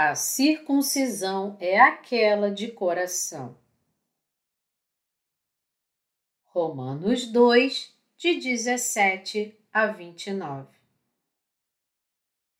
A 0.00 0.14
circuncisão 0.14 1.56
é 1.58 1.76
aquela 1.76 2.52
de 2.52 2.70
coração. 2.70 3.58
Romanos 6.44 7.26
2, 7.26 7.92
de 8.16 8.38
17 8.38 9.56
a 9.72 9.88
29. 9.88 10.68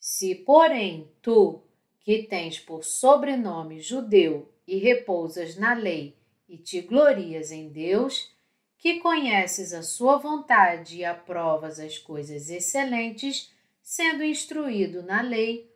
Se, 0.00 0.34
porém, 0.34 1.12
tu, 1.22 1.62
que 2.00 2.24
tens 2.24 2.58
por 2.58 2.82
sobrenome 2.82 3.80
judeu 3.80 4.52
e 4.66 4.78
repousas 4.78 5.54
na 5.54 5.74
lei 5.74 6.16
e 6.48 6.58
te 6.58 6.80
glorias 6.80 7.52
em 7.52 7.68
Deus, 7.68 8.34
que 8.76 8.98
conheces 8.98 9.72
a 9.72 9.84
sua 9.84 10.16
vontade 10.16 10.96
e 10.96 11.04
aprovas 11.04 11.78
as 11.78 11.98
coisas 11.98 12.50
excelentes, 12.50 13.54
sendo 13.80 14.24
instruído 14.24 15.04
na 15.04 15.22
lei, 15.22 15.67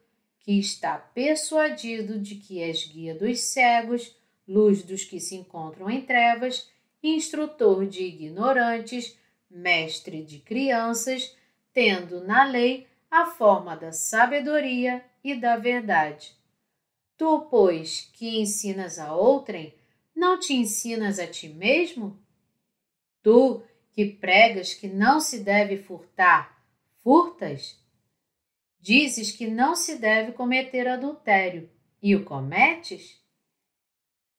que 0.43 0.59
está 0.59 0.99
persuadido 0.99 2.19
de 2.19 2.35
que 2.35 2.61
és 2.61 2.85
guia 2.85 3.15
dos 3.15 3.41
cegos, 3.41 4.15
luz 4.47 4.83
dos 4.83 5.05
que 5.05 5.21
se 5.21 5.37
encontram 5.37 5.89
em 5.89 6.01
trevas, 6.01 6.71
instrutor 7.03 7.87
de 7.87 8.03
ignorantes, 8.03 9.17
mestre 9.49 10.23
de 10.23 10.39
crianças, 10.39 11.37
tendo 11.73 12.23
na 12.25 12.45
lei 12.45 12.87
a 13.11 13.27
forma 13.27 13.77
da 13.77 13.93
sabedoria 13.93 15.05
e 15.23 15.35
da 15.35 15.57
verdade. 15.57 16.37
Tu, 17.17 17.47
pois, 17.51 18.11
que 18.13 18.41
ensinas 18.41 18.99
a 18.99 19.15
outrem, 19.15 19.75
não 20.15 20.39
te 20.39 20.55
ensinas 20.55 21.19
a 21.19 21.27
ti 21.27 21.49
mesmo? 21.49 22.19
Tu, 23.23 23.63
que 23.93 24.07
pregas 24.07 24.75
que 24.75 24.89
não 24.89 25.21
se 25.21 25.39
deve 25.39 25.77
furtar, 25.77 26.65
furtas? 27.03 27.82
Dizes 28.83 29.31
que 29.31 29.47
não 29.47 29.77
se 29.77 29.95
deve 29.95 30.33
cometer 30.33 30.89
adultério, 30.89 31.71
e 32.03 32.17
o 32.17 32.25
cometes? 32.25 33.23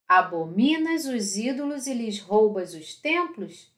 Abominas 0.05 1.05
os 1.05 1.37
ídolos 1.37 1.87
e 1.87 1.93
lhes 1.93 2.19
roubas 2.19 2.73
os 2.73 2.93
templos? 2.93 3.73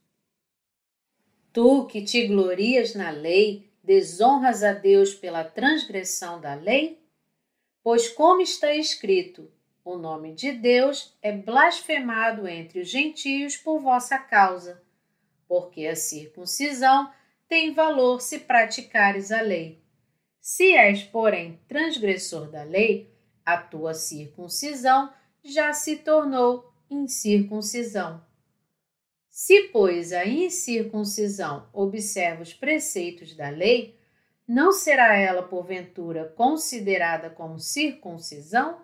Tu 1.53 1.85
que 1.85 2.03
te 2.03 2.25
glorias 2.25 2.95
na 2.95 3.11
lei, 3.11 3.71
desonras 3.83 4.63
a 4.63 4.73
Deus 4.73 5.13
pela 5.13 5.43
transgressão 5.43 6.41
da 6.41 6.55
lei? 6.55 6.99
Pois, 7.83 8.09
como 8.09 8.41
está 8.41 8.73
escrito, 8.73 9.51
o 9.83 9.99
nome 9.99 10.33
de 10.33 10.51
Deus 10.51 11.15
é 11.21 11.31
blasfemado 11.31 12.47
entre 12.47 12.79
os 12.79 12.89
gentios 12.89 13.55
por 13.55 13.79
vossa 13.79 14.17
causa, 14.17 14.83
porque 15.47 15.85
a 15.85 15.95
circuncisão 15.95 17.13
tem 17.47 17.71
valor 17.71 18.19
se 18.19 18.39
praticares 18.39 19.31
a 19.31 19.41
lei. 19.41 19.84
Se 20.47 20.75
és, 20.75 21.01
porém, 21.01 21.59
transgressor 21.67 22.51
da 22.51 22.61
lei, 22.61 23.11
a 23.43 23.57
tua 23.57 23.95
circuncisão 23.95 25.11
já 25.43 25.73
se 25.73 25.95
tornou 25.95 26.71
incircuncisão. 26.87 28.23
Se, 29.27 29.69
pois, 29.69 30.13
a 30.13 30.23
incircuncisão 30.23 31.67
observa 31.73 32.43
os 32.43 32.53
preceitos 32.53 33.35
da 33.35 33.49
lei, 33.49 33.99
não 34.47 34.71
será 34.71 35.15
ela, 35.15 35.41
porventura, 35.41 36.31
considerada 36.37 37.31
como 37.31 37.59
circuncisão? 37.59 38.79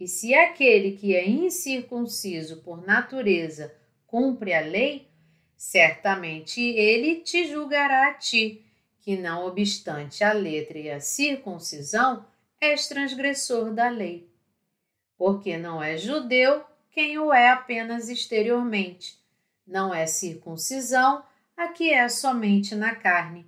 E 0.00 0.08
se 0.08 0.34
aquele 0.34 0.92
que 0.92 1.14
é 1.14 1.28
incircunciso 1.28 2.62
por 2.62 2.86
natureza 2.86 3.76
cumpre 4.06 4.54
a 4.54 4.62
lei, 4.62 5.10
certamente 5.58 6.58
ele 6.58 7.16
te 7.16 7.46
julgará 7.46 8.08
a 8.08 8.14
ti 8.14 8.63
que, 9.04 9.18
não 9.18 9.46
obstante 9.46 10.24
a 10.24 10.32
letra 10.32 10.78
e 10.78 10.90
a 10.90 10.98
circuncisão, 10.98 12.24
és 12.58 12.88
transgressor 12.88 13.70
da 13.70 13.90
lei. 13.90 14.26
Porque 15.18 15.58
não 15.58 15.82
é 15.82 15.98
judeu 15.98 16.64
quem 16.90 17.18
o 17.18 17.30
é 17.30 17.50
apenas 17.50 18.08
exteriormente, 18.08 19.18
não 19.66 19.94
é 19.94 20.06
circuncisão 20.06 21.22
a 21.54 21.68
que 21.68 21.92
é 21.92 22.08
somente 22.08 22.74
na 22.74 22.94
carne. 22.94 23.46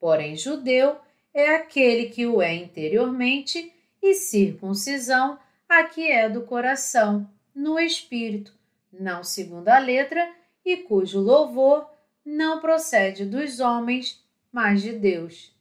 Porém, 0.00 0.34
judeu 0.34 0.96
é 1.34 1.54
aquele 1.54 2.06
que 2.08 2.26
o 2.26 2.40
é 2.40 2.54
interiormente, 2.54 3.70
e 4.02 4.14
circuncisão 4.14 5.38
a 5.68 5.84
que 5.84 6.10
é 6.10 6.28
do 6.28 6.42
coração, 6.42 7.28
no 7.54 7.78
espírito, 7.78 8.54
não 8.90 9.22
segundo 9.22 9.68
a 9.68 9.78
letra, 9.78 10.32
e 10.64 10.78
cujo 10.78 11.20
louvor 11.20 11.86
não 12.24 12.60
procede 12.60 13.24
dos 13.26 13.60
homens, 13.60 14.24
mas 14.56 14.80
de 14.80 14.92
Deus. 14.94 15.54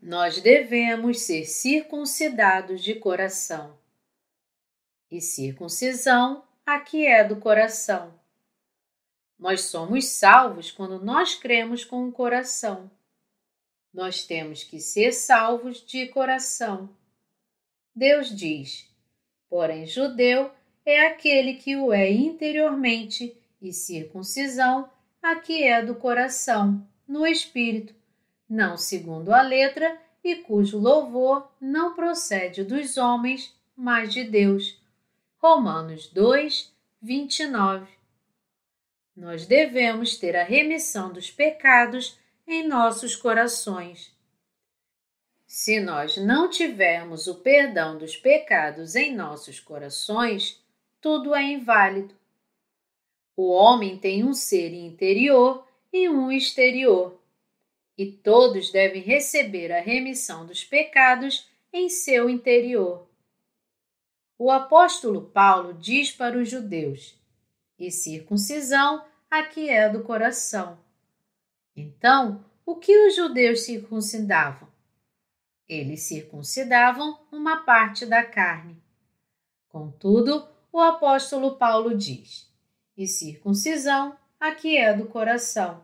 Nós 0.00 0.40
devemos 0.40 1.22
ser 1.22 1.44
circuncidados 1.46 2.80
de 2.80 2.94
coração. 2.94 3.76
E 5.10 5.20
circuncisão 5.20 6.44
aqui 6.64 7.04
é 7.04 7.24
do 7.24 7.40
coração. 7.40 8.14
Nós 9.36 9.62
somos 9.62 10.04
salvos 10.04 10.70
quando 10.70 11.04
nós 11.04 11.34
cremos 11.34 11.84
com 11.84 12.06
o 12.06 12.12
coração. 12.12 12.88
Nós 13.92 14.22
temos 14.24 14.62
que 14.62 14.78
ser 14.78 15.10
salvos 15.10 15.84
de 15.84 16.06
coração. 16.06 16.88
Deus 17.92 18.28
diz: 18.32 18.88
porém, 19.48 19.86
judeu 19.86 20.52
é 20.86 21.08
aquele 21.08 21.54
que 21.54 21.76
o 21.76 21.92
é 21.92 22.08
interiormente 22.08 23.39
e 23.60 23.72
circuncisão 23.72 24.90
a 25.22 25.36
que 25.36 25.64
é 25.64 25.84
do 25.84 25.94
coração, 25.94 26.86
no 27.06 27.26
espírito, 27.26 27.94
não 28.48 28.76
segundo 28.76 29.32
a 29.32 29.42
letra, 29.42 30.00
e 30.22 30.36
cujo 30.36 30.78
louvor 30.78 31.50
não 31.60 31.94
procede 31.94 32.62
dos 32.62 32.96
homens, 32.96 33.54
mas 33.76 34.12
de 34.12 34.24
Deus. 34.24 34.78
Romanos 35.38 36.06
2, 36.08 36.72
29. 37.00 37.86
Nós 39.16 39.46
devemos 39.46 40.16
ter 40.16 40.36
a 40.36 40.44
remissão 40.44 41.12
dos 41.12 41.30
pecados 41.30 42.18
em 42.46 42.66
nossos 42.66 43.16
corações. 43.16 44.14
Se 45.46 45.80
nós 45.80 46.16
não 46.16 46.48
tivermos 46.48 47.26
o 47.26 47.36
perdão 47.36 47.98
dos 47.98 48.16
pecados 48.16 48.94
em 48.94 49.14
nossos 49.14 49.58
corações, 49.58 50.62
tudo 51.00 51.34
é 51.34 51.42
inválido. 51.42 52.14
O 53.42 53.48
homem 53.48 53.96
tem 53.96 54.22
um 54.22 54.34
ser 54.34 54.74
interior 54.74 55.66
e 55.90 56.10
um 56.10 56.30
exterior, 56.30 57.18
e 57.96 58.04
todos 58.12 58.70
devem 58.70 59.00
receber 59.00 59.72
a 59.72 59.80
remissão 59.80 60.44
dos 60.44 60.62
pecados 60.62 61.48
em 61.72 61.88
seu 61.88 62.28
interior. 62.28 63.08
O 64.38 64.50
apóstolo 64.50 65.22
Paulo 65.22 65.72
diz 65.72 66.12
para 66.12 66.36
os 66.36 66.50
judeus: 66.50 67.18
e 67.78 67.90
circuncisão 67.90 69.02
aqui 69.30 69.70
é 69.70 69.88
do 69.88 70.02
coração. 70.02 70.78
Então, 71.74 72.44
o 72.66 72.76
que 72.76 73.06
os 73.06 73.16
judeus 73.16 73.62
circuncidavam? 73.62 74.68
Eles 75.66 76.02
circuncidavam 76.02 77.18
uma 77.32 77.64
parte 77.64 78.04
da 78.04 78.22
carne. 78.22 78.76
Contudo, 79.66 80.46
o 80.70 80.78
apóstolo 80.78 81.56
Paulo 81.56 81.96
diz: 81.96 82.49
e 83.00 83.08
circuncisão 83.08 84.14
a 84.38 84.54
que 84.54 84.76
é 84.76 84.92
do 84.92 85.06
coração. 85.06 85.82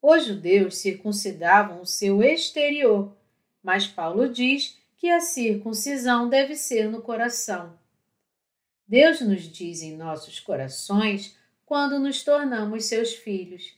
Os 0.00 0.24
judeus 0.24 0.78
circuncidavam 0.78 1.82
o 1.82 1.86
seu 1.86 2.22
exterior, 2.22 3.14
mas 3.62 3.86
Paulo 3.86 4.26
diz 4.26 4.78
que 4.96 5.10
a 5.10 5.20
circuncisão 5.20 6.26
deve 6.26 6.56
ser 6.56 6.90
no 6.90 7.02
coração. 7.02 7.78
Deus 8.88 9.20
nos 9.20 9.42
diz 9.42 9.82
em 9.82 9.94
nossos 9.94 10.40
corações 10.40 11.36
quando 11.66 11.98
nos 11.98 12.24
tornamos 12.24 12.86
seus 12.86 13.12
filhos. 13.12 13.76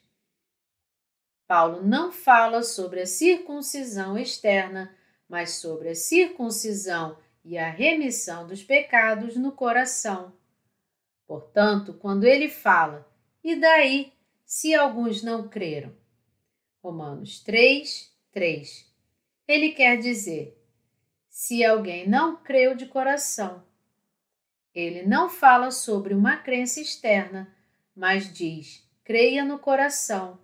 Paulo 1.45 1.83
não 1.83 2.13
fala 2.13 2.63
sobre 2.63 3.01
a 3.01 3.07
circuncisão 3.07 4.17
externa, 4.17 4.95
mas 5.29 5.55
sobre 5.55 5.89
a 5.89 5.95
circuncisão 5.95 7.19
e 7.45 7.59
a 7.59 7.69
remissão 7.69 8.47
dos 8.47 8.63
pecados 8.63 9.35
no 9.35 9.51
coração. 9.51 10.33
Portanto, 11.29 11.93
quando 11.93 12.25
ele 12.25 12.49
fala, 12.49 13.07
e 13.45 13.55
daí, 13.55 14.15
se 14.47 14.75
alguns 14.75 15.23
não 15.23 15.47
creram? 15.47 15.95
Romanos 16.83 17.41
3, 17.41 18.11
3. 18.33 18.91
Ele 19.47 19.73
quer 19.73 19.99
dizer, 19.99 20.59
se 21.29 21.63
alguém 21.63 22.09
não 22.09 22.43
creu 22.43 22.75
de 22.75 22.87
coração. 22.87 23.63
Ele 24.75 25.03
não 25.03 25.29
fala 25.29 25.71
sobre 25.71 26.15
uma 26.15 26.39
crença 26.39 26.81
externa, 26.81 27.55
mas 27.95 28.33
diz, 28.33 28.89
creia 29.05 29.45
no 29.45 29.59
coração. 29.59 30.41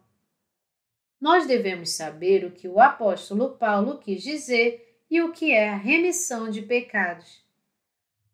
Nós 1.19 1.47
devemos 1.47 1.93
saber 1.93 2.45
o 2.45 2.51
que 2.51 2.69
o 2.69 2.79
apóstolo 2.79 3.57
Paulo 3.57 3.99
quis 3.99 4.23
dizer 4.23 5.01
e 5.11 5.23
o 5.23 5.33
que 5.33 5.51
é 5.51 5.71
a 5.71 5.77
remissão 5.77 6.51
de 6.51 6.61
pecados. 6.61 7.43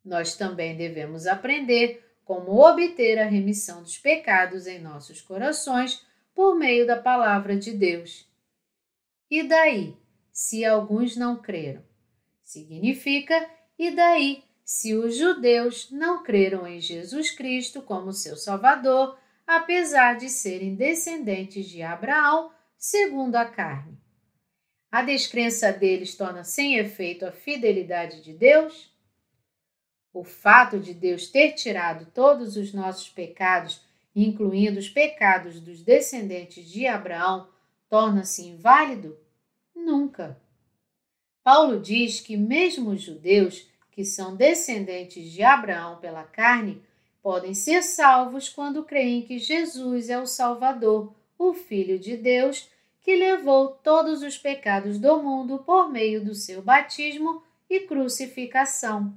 Nós 0.05 0.37
também 0.37 0.76
devemos 0.76 1.29
aprender 1.29 2.09
como 2.30 2.64
obter 2.64 3.18
a 3.18 3.24
remissão 3.24 3.82
dos 3.82 3.98
pecados 3.98 4.68
em 4.68 4.78
nossos 4.78 5.20
corações 5.20 6.06
por 6.32 6.54
meio 6.54 6.86
da 6.86 6.96
palavra 6.96 7.56
de 7.56 7.72
Deus. 7.72 8.24
E 9.28 9.42
daí, 9.42 9.96
se 10.30 10.64
alguns 10.64 11.16
não 11.16 11.42
creram? 11.42 11.82
Significa, 12.40 13.50
e 13.76 13.90
daí, 13.90 14.44
se 14.64 14.94
os 14.94 15.16
judeus 15.16 15.90
não 15.90 16.22
creram 16.22 16.68
em 16.68 16.78
Jesus 16.78 17.32
Cristo 17.32 17.82
como 17.82 18.12
seu 18.12 18.36
Salvador, 18.36 19.18
apesar 19.44 20.16
de 20.16 20.28
serem 20.28 20.76
descendentes 20.76 21.68
de 21.68 21.82
Abraão, 21.82 22.52
segundo 22.78 23.34
a 23.34 23.44
carne? 23.44 23.98
A 24.88 25.02
descrença 25.02 25.72
deles 25.72 26.14
torna 26.14 26.44
sem 26.44 26.76
efeito 26.76 27.26
a 27.26 27.32
fidelidade 27.32 28.22
de 28.22 28.32
Deus? 28.32 28.89
O 30.12 30.24
fato 30.24 30.78
de 30.78 30.92
Deus 30.92 31.28
ter 31.28 31.52
tirado 31.52 32.06
todos 32.12 32.56
os 32.56 32.74
nossos 32.74 33.08
pecados, 33.08 33.80
incluindo 34.14 34.78
os 34.78 34.88
pecados 34.88 35.60
dos 35.60 35.82
descendentes 35.82 36.68
de 36.68 36.86
Abraão, 36.86 37.48
torna-se 37.88 38.46
inválido? 38.46 39.16
Nunca. 39.74 40.36
Paulo 41.44 41.80
diz 41.80 42.20
que 42.20 42.36
mesmo 42.36 42.90
os 42.90 43.02
judeus, 43.02 43.68
que 43.92 44.04
são 44.04 44.34
descendentes 44.34 45.30
de 45.30 45.42
Abraão 45.42 45.98
pela 45.98 46.24
carne, 46.24 46.82
podem 47.22 47.54
ser 47.54 47.82
salvos 47.82 48.48
quando 48.48 48.84
creem 48.84 49.22
que 49.22 49.38
Jesus 49.38 50.10
é 50.10 50.18
o 50.18 50.26
Salvador, 50.26 51.14
o 51.38 51.54
Filho 51.54 51.98
de 51.98 52.16
Deus, 52.16 52.68
que 53.00 53.14
levou 53.16 53.68
todos 53.68 54.22
os 54.22 54.36
pecados 54.36 54.98
do 54.98 55.22
mundo 55.22 55.58
por 55.58 55.90
meio 55.90 56.24
do 56.24 56.34
seu 56.34 56.60
batismo 56.60 57.42
e 57.68 57.80
crucificação. 57.80 59.14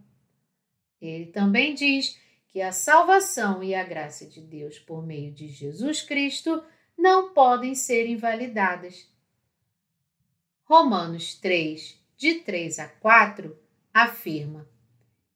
Ele 1.05 1.25
também 1.25 1.73
diz 1.73 2.17
que 2.47 2.61
a 2.61 2.71
salvação 2.71 3.63
e 3.63 3.73
a 3.73 3.83
graça 3.83 4.27
de 4.27 4.39
Deus 4.39 4.77
por 4.77 5.05
meio 5.05 5.33
de 5.33 5.47
Jesus 5.47 6.01
Cristo 6.01 6.63
não 6.95 7.33
podem 7.33 7.73
ser 7.73 8.07
invalidadas. 8.07 9.09
Romanos 10.63 11.33
3, 11.33 11.99
de 12.15 12.35
3 12.35 12.77
a 12.77 12.87
4, 12.87 13.57
afirma: 13.91 14.69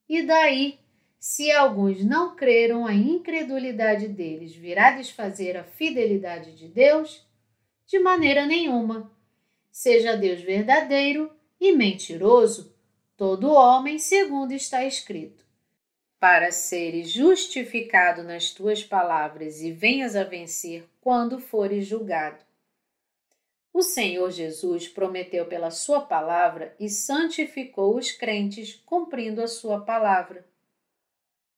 E 0.08 0.22
daí, 0.22 0.80
se 1.20 1.52
alguns 1.52 2.06
não 2.06 2.36
creram, 2.36 2.86
a 2.86 2.94
incredulidade 2.94 4.08
deles 4.08 4.56
virá 4.56 4.92
desfazer 4.92 5.58
a 5.58 5.64
fidelidade 5.64 6.56
de 6.56 6.68
Deus? 6.68 7.28
De 7.88 7.98
maneira 8.00 8.46
nenhuma. 8.46 9.12
Seja 9.72 10.16
Deus 10.16 10.42
verdadeiro 10.42 11.32
e 11.60 11.72
mentiroso, 11.72 12.76
todo 13.16 13.52
homem, 13.52 13.98
segundo 13.98 14.52
está 14.52 14.86
escrito 14.86 15.47
para 16.20 16.52
seres 16.52 17.10
justificado 17.10 18.24
nas 18.24 18.52
tuas 18.52 18.84
palavras 18.84 19.62
e 19.62 19.72
venhas 19.72 20.16
a 20.16 20.24
vencer 20.24 20.84
quando 21.00 21.40
fores 21.40 21.86
julgado. 21.86 22.44
O 23.72 23.84
Senhor 23.84 24.32
Jesus 24.32 24.88
prometeu 24.88 25.46
pela 25.46 25.70
Sua 25.70 26.02
palavra 26.02 26.76
e 26.80 26.90
santificou 26.90 27.96
os 27.96 28.12
crentes 28.12 28.74
cumprindo 28.86 29.42
a 29.42 29.48
Sua 29.48 29.82
palavra. 29.82 30.44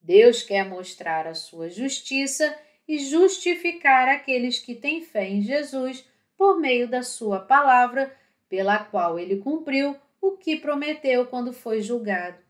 Deus 0.02 0.44
quer 0.44 0.68
mostrar 0.68 1.26
a 1.26 1.34
Sua 1.34 1.70
justiça 1.70 2.54
e 2.86 3.00
justificar 3.00 4.10
aqueles 4.10 4.60
que 4.60 4.76
têm 4.76 5.02
fé 5.02 5.30
em 5.30 5.42
Jesus 5.42 6.06
por 6.36 6.60
meio 6.60 6.90
da 6.90 7.04
Sua 7.04 7.40
palavra, 7.40 8.14
pela 8.50 8.80
qual 8.80 9.18
Ele 9.18 9.38
cumpriu 9.38 9.96
o 10.20 10.32
que 10.32 10.58
prometeu 10.58 11.26
quando 11.28 11.54
foi 11.54 11.82
julgado. 11.82 12.49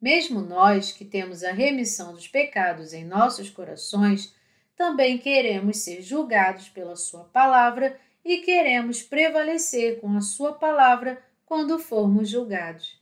Mesmo 0.00 0.40
nós 0.40 0.92
que 0.92 1.04
temos 1.04 1.44
a 1.44 1.52
remissão 1.52 2.14
dos 2.14 2.26
pecados 2.26 2.92
em 2.92 3.04
nossos 3.04 3.50
corações, 3.50 4.34
também 4.74 5.18
queremos 5.18 5.78
ser 5.78 6.00
julgados 6.00 6.68
pela 6.70 6.96
Sua 6.96 7.24
palavra 7.24 8.00
e 8.24 8.38
queremos 8.38 9.02
prevalecer 9.02 10.00
com 10.00 10.16
a 10.16 10.20
Sua 10.22 10.54
palavra 10.54 11.22
quando 11.44 11.78
formos 11.78 12.30
julgados. 12.30 12.98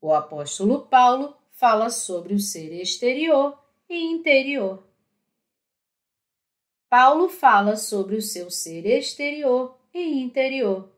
O 0.00 0.12
apóstolo 0.12 0.86
Paulo 0.86 1.36
fala 1.52 1.88
sobre 1.88 2.34
o 2.34 2.40
ser 2.40 2.72
exterior 2.72 3.56
e 3.88 3.96
interior. 3.96 4.82
Paulo 6.88 7.28
fala 7.28 7.76
sobre 7.76 8.16
o 8.16 8.20
seu 8.20 8.50
ser 8.50 8.84
exterior 8.84 9.78
e 9.94 10.20
interior. 10.20 10.91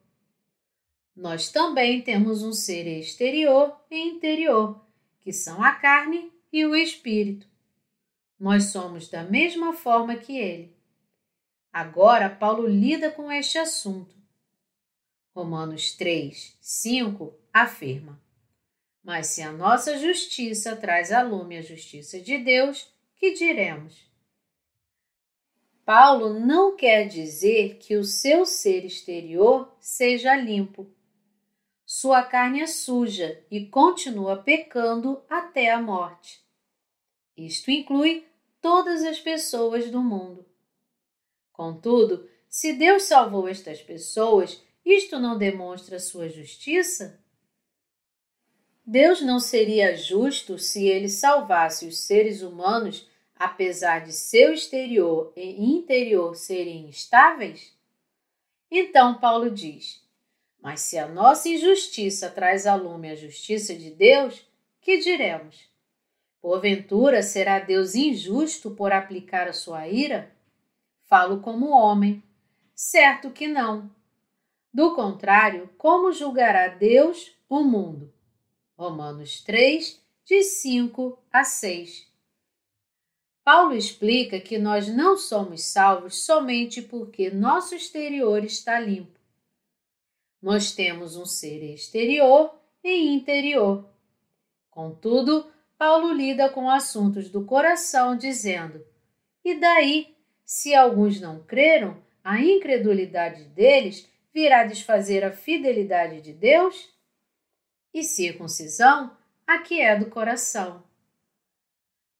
Nós 1.16 1.48
também 1.48 2.02
temos 2.02 2.42
um 2.42 2.52
ser 2.52 2.86
exterior 2.86 3.80
e 3.88 3.96
interior, 3.96 4.84
que 5.20 5.32
são 5.32 5.62
a 5.62 5.72
carne 5.72 6.32
e 6.52 6.66
o 6.66 6.74
espírito. 6.74 7.46
Nós 8.38 8.64
somos 8.64 9.08
da 9.08 9.22
mesma 9.22 9.72
forma 9.72 10.16
que 10.16 10.36
ele. 10.36 10.76
Agora, 11.72 12.28
Paulo 12.28 12.66
lida 12.66 13.10
com 13.10 13.30
este 13.30 13.58
assunto. 13.58 14.14
Romanos 15.32 15.92
3, 15.92 16.56
5 16.60 17.32
afirma: 17.52 18.20
Mas 19.02 19.28
se 19.28 19.42
a 19.42 19.52
nossa 19.52 19.96
justiça 19.96 20.74
traz 20.74 21.12
à 21.12 21.22
lume 21.22 21.56
a 21.56 21.62
justiça 21.62 22.20
de 22.20 22.38
Deus, 22.38 22.92
que 23.16 23.34
diremos? 23.34 24.12
Paulo 25.84 26.40
não 26.40 26.76
quer 26.76 27.06
dizer 27.06 27.76
que 27.78 27.96
o 27.96 28.04
seu 28.04 28.44
ser 28.44 28.84
exterior 28.84 29.72
seja 29.80 30.34
limpo 30.34 30.90
sua 31.96 32.24
carne 32.24 32.60
é 32.60 32.66
suja 32.66 33.40
e 33.48 33.66
continua 33.66 34.36
pecando 34.36 35.22
até 35.30 35.70
a 35.70 35.80
morte. 35.80 36.44
Isto 37.36 37.70
inclui 37.70 38.26
todas 38.60 39.04
as 39.04 39.20
pessoas 39.20 39.88
do 39.92 40.02
mundo. 40.02 40.44
Contudo, 41.52 42.28
se 42.48 42.72
Deus 42.72 43.04
salvou 43.04 43.46
estas 43.46 43.80
pessoas, 43.80 44.60
isto 44.84 45.20
não 45.20 45.38
demonstra 45.38 46.00
sua 46.00 46.28
justiça? 46.28 47.22
Deus 48.84 49.20
não 49.20 49.38
seria 49.38 49.96
justo 49.96 50.58
se 50.58 50.88
ele 50.88 51.08
salvasse 51.08 51.86
os 51.86 51.98
seres 51.98 52.42
humanos 52.42 53.08
apesar 53.36 54.00
de 54.00 54.12
seu 54.12 54.52
exterior 54.52 55.32
e 55.36 55.64
interior 55.64 56.34
serem 56.34 56.88
instáveis? 56.88 57.72
Então 58.68 59.14
Paulo 59.20 59.48
diz: 59.48 60.03
mas 60.64 60.80
se 60.80 60.96
a 60.96 61.06
nossa 61.06 61.46
injustiça 61.50 62.30
traz 62.30 62.66
a 62.66 62.74
lume 62.74 63.10
a 63.10 63.14
justiça 63.14 63.74
de 63.74 63.90
Deus, 63.90 64.42
que 64.80 64.96
diremos? 64.96 65.68
Porventura 66.40 67.22
será 67.22 67.58
Deus 67.58 67.94
injusto 67.94 68.70
por 68.70 68.90
aplicar 68.90 69.46
a 69.46 69.52
sua 69.52 69.86
ira? 69.86 70.34
Falo 71.02 71.40
como 71.40 71.68
homem. 71.68 72.22
Certo 72.74 73.30
que 73.30 73.46
não. 73.46 73.90
Do 74.72 74.94
contrário, 74.94 75.68
como 75.76 76.10
julgará 76.12 76.68
Deus 76.68 77.36
o 77.46 77.62
mundo? 77.62 78.10
Romanos 78.74 79.42
3, 79.42 80.02
de 80.24 80.42
5 80.42 81.18
a 81.30 81.44
6. 81.44 82.10
Paulo 83.44 83.74
explica 83.74 84.40
que 84.40 84.56
nós 84.56 84.88
não 84.88 85.18
somos 85.18 85.62
salvos 85.62 86.24
somente 86.24 86.80
porque 86.80 87.30
nosso 87.30 87.74
exterior 87.74 88.42
está 88.42 88.80
limpo 88.80 89.13
nós 90.44 90.72
temos 90.72 91.16
um 91.16 91.24
ser 91.24 91.62
exterior 91.72 92.54
e 92.84 93.08
interior. 93.14 93.88
Contudo, 94.70 95.50
Paulo 95.78 96.12
lida 96.12 96.50
com 96.50 96.68
assuntos 96.68 97.30
do 97.30 97.46
coração, 97.46 98.14
dizendo: 98.14 98.84
E 99.42 99.54
daí, 99.58 100.14
se 100.44 100.74
alguns 100.74 101.18
não 101.18 101.42
creram, 101.42 101.96
a 102.22 102.42
incredulidade 102.42 103.44
deles 103.44 104.06
virá 104.34 104.64
desfazer 104.64 105.24
a 105.24 105.32
fidelidade 105.32 106.20
de 106.20 106.34
Deus? 106.34 106.92
E 107.94 108.02
circuncisão, 108.02 109.16
a 109.46 109.60
que 109.60 109.80
é 109.80 109.96
do 109.96 110.10
coração. 110.10 110.82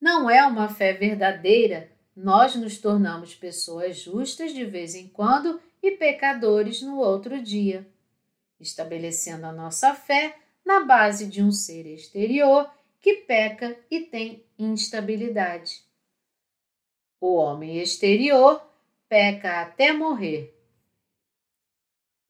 Não 0.00 0.30
é 0.30 0.46
uma 0.46 0.70
fé 0.70 0.94
verdadeira, 0.94 1.92
nós 2.16 2.56
nos 2.56 2.78
tornamos 2.78 3.34
pessoas 3.34 3.98
justas 3.98 4.54
de 4.54 4.64
vez 4.64 4.94
em 4.94 5.08
quando 5.08 5.60
e 5.82 5.90
pecadores 5.90 6.80
no 6.80 6.98
outro 6.98 7.42
dia 7.42 7.86
estabelecendo 8.64 9.46
a 9.46 9.52
nossa 9.52 9.94
fé 9.94 10.36
na 10.64 10.84
base 10.84 11.26
de 11.26 11.42
um 11.42 11.52
ser 11.52 11.86
exterior 11.86 12.70
que 13.00 13.16
peca 13.16 13.78
e 13.90 14.00
tem 14.00 14.44
instabilidade. 14.58 15.82
O 17.20 17.34
homem 17.34 17.78
exterior 17.78 18.62
peca 19.08 19.60
até 19.60 19.92
morrer. 19.92 20.54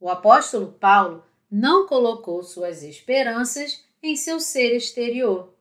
O 0.00 0.08
apóstolo 0.08 0.72
Paulo 0.72 1.24
não 1.50 1.86
colocou 1.86 2.42
suas 2.42 2.82
esperanças 2.82 3.84
em 4.02 4.16
seu 4.16 4.40
ser 4.40 4.76
exterior. 4.76 5.54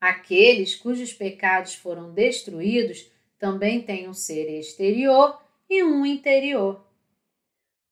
Aqueles 0.00 0.74
cujos 0.74 1.12
pecados 1.12 1.74
foram 1.74 2.12
destruídos 2.12 3.10
também 3.38 3.82
têm 3.82 4.08
um 4.08 4.14
ser 4.14 4.48
exterior 4.58 5.38
e 5.68 5.82
um 5.82 6.06
interior 6.06 6.82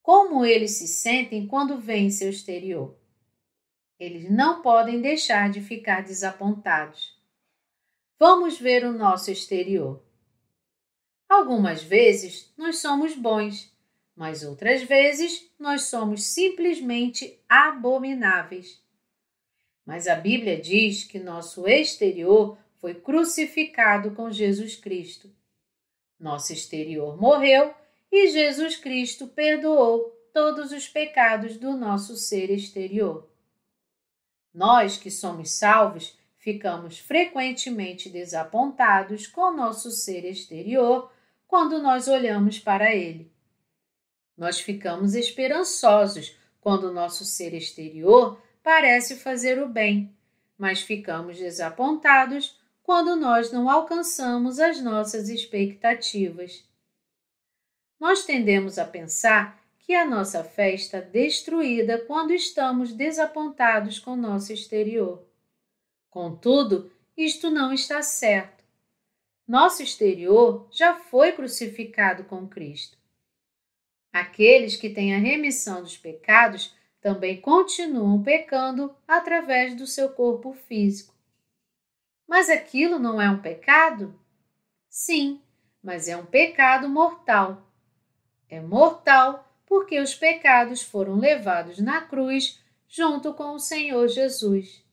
como 0.03 0.45
eles 0.45 0.73
se 0.73 0.89
sentem 0.89 1.47
quando 1.47 1.79
veem 1.79 2.11
seu 2.11 2.29
exterior. 2.29 2.97
Eles 3.99 4.29
não 4.29 4.61
podem 4.61 5.01
deixar 5.01 5.49
de 5.51 5.61
ficar 5.61 6.03
desapontados. 6.03 7.17
Vamos 8.19 8.59
ver 8.59 8.85
o 8.85 8.93
nosso 8.93 9.31
exterior. 9.31 10.03
Algumas 11.29 11.83
vezes 11.83 12.53
nós 12.57 12.79
somos 12.79 13.15
bons, 13.15 13.73
mas 14.15 14.43
outras 14.43 14.83
vezes 14.83 15.49
nós 15.59 15.85
somos 15.85 16.25
simplesmente 16.25 17.41
abomináveis. 17.49 18.83
Mas 19.87 20.07
a 20.07 20.15
Bíblia 20.15 20.61
diz 20.61 21.05
que 21.05 21.19
nosso 21.19 21.67
exterior 21.67 22.59
foi 22.77 22.95
crucificado 22.95 24.11
com 24.13 24.31
Jesus 24.31 24.77
Cristo. 24.77 25.31
Nosso 26.19 26.53
exterior 26.53 27.21
morreu 27.21 27.75
e 28.13 28.29
Jesus 28.29 28.77
Cristo 28.77 29.27
perdoou 29.27 30.11
todos 30.35 30.71
os 30.71 30.87
pecados 30.87 31.57
do 31.57 31.75
nosso 31.75 32.15
ser 32.15 32.51
exterior. 32.51 33.27
Nós 34.53 34.99
que 34.99 35.11
somos 35.11 35.51
salvos 35.53 36.17
ficamos 36.37 36.99
frequentemente 36.99 38.11
desapontados 38.11 39.27
com 39.27 39.51
nosso 39.51 39.91
ser 39.91 40.27
exterior 40.27 41.11
quando 41.47 41.81
nós 41.81 42.07
olhamos 42.07 42.59
para 42.59 42.95
ele. 42.95 43.33
Nós 44.37 44.61
ficamos 44.61 45.15
esperançosos 45.15 46.37
quando 46.61 46.93
nosso 46.93 47.25
ser 47.25 47.55
exterior 47.55 48.43
parece 48.63 49.17
fazer 49.17 49.63
o 49.63 49.69
bem, 49.69 50.15
mas 50.59 50.83
ficamos 50.83 51.39
desapontados 51.39 52.61
quando 52.83 53.17
nós 53.17 53.51
não 53.51 53.71
alcançamos 53.71 54.59
as 54.59 54.83
nossas 54.83 55.29
expectativas. 55.29 56.65
Nós 58.03 58.25
tendemos 58.25 58.81
a 58.81 58.85
pensar 58.85 59.63
que 59.79 59.95
a 59.95 60.05
nossa 60.05 60.43
fé 60.43 60.75
está 60.75 60.99
destruída 60.99 62.05
quando 62.05 62.33
estamos 62.33 62.93
desapontados 62.93 64.01
com 64.01 64.17
nosso 64.17 64.53
exterior. 64.53 65.25
Contudo, 66.11 66.91
isto 67.17 67.49
não 67.49 67.73
está 67.73 68.03
certo. 68.03 68.65
Nosso 69.47 69.85
exterior 69.85 70.67
já 70.73 70.97
foi 70.97 71.31
crucificado 71.31 72.25
com 72.25 72.49
Cristo. 72.49 72.99
Aqueles 74.13 74.75
que 74.75 74.91
têm 74.91 75.15
a 75.15 75.21
remissão 75.21 75.81
dos 75.81 75.97
pecados 75.97 76.75
também 77.01 77.41
continuam 77.41 78.21
pecando 78.21 78.93
através 79.07 79.77
do 79.77 79.87
seu 79.87 80.09
corpo 80.09 80.53
físico. 80.53 81.15
Mas 82.27 82.51
aquilo 82.51 82.99
não 82.99 83.23
é 83.23 83.31
um 83.31 83.41
pecado? 83.41 84.19
Sim, 84.89 85.41
mas 85.81 86.09
é 86.09 86.17
um 86.17 86.27
pecado 86.27 86.89
mortal. 86.89 87.69
É 88.53 88.61
mortal 88.61 89.51
porque 89.65 89.99
os 89.99 90.15
pecados 90.15 90.83
foram 90.83 91.19
levados 91.19 91.79
na 91.79 92.03
cruz 92.03 92.61
junto 92.87 93.33
com 93.33 93.55
o 93.55 93.59
Senhor 93.59 94.07
Jesus. 94.09 94.85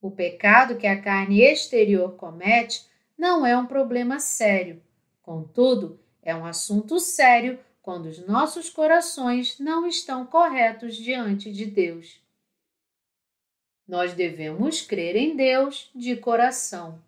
O 0.00 0.12
pecado 0.12 0.76
que 0.76 0.86
a 0.86 1.02
carne 1.02 1.42
exterior 1.42 2.14
comete 2.14 2.86
não 3.18 3.44
é 3.44 3.58
um 3.58 3.66
problema 3.66 4.20
sério, 4.20 4.80
contudo, 5.22 5.98
é 6.22 6.36
um 6.36 6.46
assunto 6.46 7.00
sério 7.00 7.58
quando 7.82 8.06
os 8.06 8.24
nossos 8.24 8.70
corações 8.70 9.58
não 9.58 9.84
estão 9.84 10.24
corretos 10.24 10.94
diante 10.94 11.50
de 11.50 11.66
Deus. 11.66 12.22
Nós 13.88 14.14
devemos 14.14 14.80
crer 14.80 15.16
em 15.16 15.34
Deus 15.34 15.90
de 15.92 16.14
coração. 16.14 17.02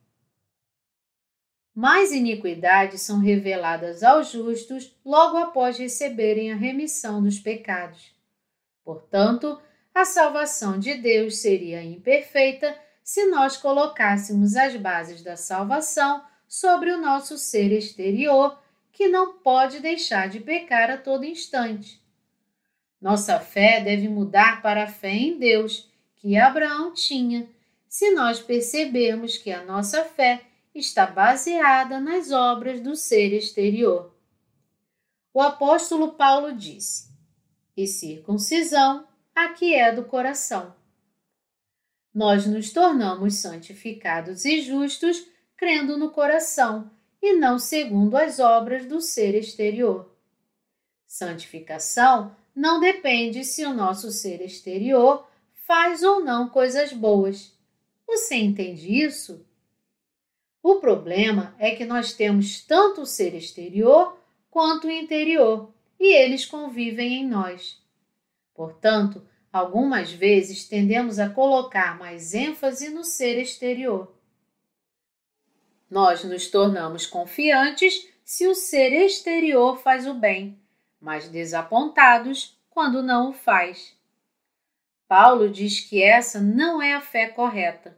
Mais 1.75 2.13
iniquidades 2.13 3.01
são 3.01 3.19
reveladas 3.19 4.05
aos 4.05 4.31
justos 4.31 4.97
logo 5.05 5.37
após 5.37 5.77
receberem 5.77 6.53
a 6.53 6.57
remissão 6.57 7.21
dos 7.21 7.41
pecados. 7.41 8.15
Portanto, 8.85 9.61
a 9.93 10.05
salvação 10.05 10.79
de 10.79 10.95
Deus 10.95 11.39
seria 11.39 11.83
imperfeita 11.83 12.77
se 13.03 13.27
nós 13.27 13.57
colocássemos 13.57 14.55
as 14.55 14.77
bases 14.77 15.23
da 15.23 15.37
salvação 15.37 16.23
sobre 16.47 16.93
o 16.93 17.01
nosso 17.01 17.37
ser 17.37 17.73
exterior 17.73 18.57
que 18.93 19.09
não 19.09 19.39
pode 19.39 19.81
deixar 19.81 20.29
de 20.29 20.39
pecar 20.39 20.91
a 20.91 20.97
todo 20.97 21.25
instante. 21.25 22.01
Nossa 23.01 23.41
fé 23.41 23.81
deve 23.81 24.09
mudar 24.09 24.63
para 24.63 24.85
a 24.85 24.87
fé 24.87 25.11
em 25.11 25.39
Deus, 25.39 25.91
que 26.17 26.37
Abraão 26.39 26.95
tinha, 26.95 27.49
se 27.89 28.13
nós 28.13 28.41
percebermos 28.41 29.37
que 29.37 29.51
a 29.51 29.65
nossa 29.65 30.05
fé 30.05 30.41
está 30.75 31.07
baseada 31.07 32.01
nas 32.01 32.33
obras 32.33 32.81
do 32.81 32.97
ser 32.97 33.33
exterior. 33.33 34.15
O 35.33 35.41
apóstolo 35.41 36.13
Paulo 36.13 36.53
disse: 36.53 37.11
E 37.77 37.87
circuncisão, 37.87 39.07
a 39.35 39.51
que 39.51 39.75
é 39.75 39.93
do 39.93 40.05
coração. 40.05 40.75
Nós 42.13 42.47
nos 42.47 42.73
tornamos 42.73 43.37
santificados 43.37 44.45
e 44.45 44.63
justos 44.63 45.27
crendo 45.57 45.97
no 45.97 46.11
coração 46.11 46.91
e 47.21 47.35
não 47.35 47.59
segundo 47.59 48.17
as 48.17 48.39
obras 48.39 48.87
do 48.87 49.01
ser 49.01 49.35
exterior. 49.35 50.15
Santificação 51.07 52.37
não 52.55 52.79
depende 52.79 53.45
se 53.45 53.65
o 53.65 53.75
nosso 53.75 54.13
ser 54.13 54.41
exterior 54.41 55.29
faz 55.67 56.03
ou 56.03 56.25
não 56.25 56.49
coisas 56.49 56.93
boas. 56.93 57.53
Você 58.07 58.37
entende 58.37 59.03
isso? 59.03 59.45
O 60.65 60.77
problema 60.77 61.55
é 61.59 61.75
que 61.75 61.85
nós 61.85 62.15
temos 62.15 62.63
tanto 62.63 63.03
o 63.03 63.07
ser 63.07 63.35
exterior 63.35 64.19
quanto 64.51 64.87
o 64.87 64.91
interior 64.91 65.71
e 66.01 66.15
eles 66.15 66.47
convivem 66.47 67.17
em 67.17 67.29
nós. 67.29 67.79
Portanto, 68.55 69.23
algumas 69.53 70.11
vezes 70.11 70.67
tendemos 70.67 71.19
a 71.19 71.29
colocar 71.29 71.99
mais 71.99 72.33
ênfase 72.33 72.89
no 72.89 73.05
ser 73.05 73.39
exterior. 73.39 74.17
Nós 75.91 76.25
nos 76.25 76.49
tornamos 76.49 77.05
confiantes 77.05 78.09
se 78.25 78.47
o 78.47 78.55
ser 78.55 78.91
exterior 78.95 79.77
faz 79.77 80.07
o 80.07 80.15
bem, 80.15 80.59
mas 80.99 81.29
desapontados 81.29 82.59
quando 82.71 83.03
não 83.03 83.29
o 83.29 83.33
faz. 83.35 83.95
Paulo 85.07 85.51
diz 85.51 85.81
que 85.81 86.03
essa 86.03 86.41
não 86.41 86.81
é 86.81 86.95
a 86.95 87.03
fé 87.03 87.29
correta. 87.29 87.95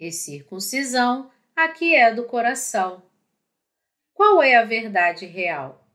E 0.00 0.10
circuncisão, 0.10 1.30
a 1.56 1.68
que 1.68 1.94
é 1.94 2.12
do 2.12 2.24
coração. 2.24 3.02
Qual 4.12 4.42
é 4.42 4.56
a 4.56 4.64
verdade 4.64 5.24
real? 5.24 5.88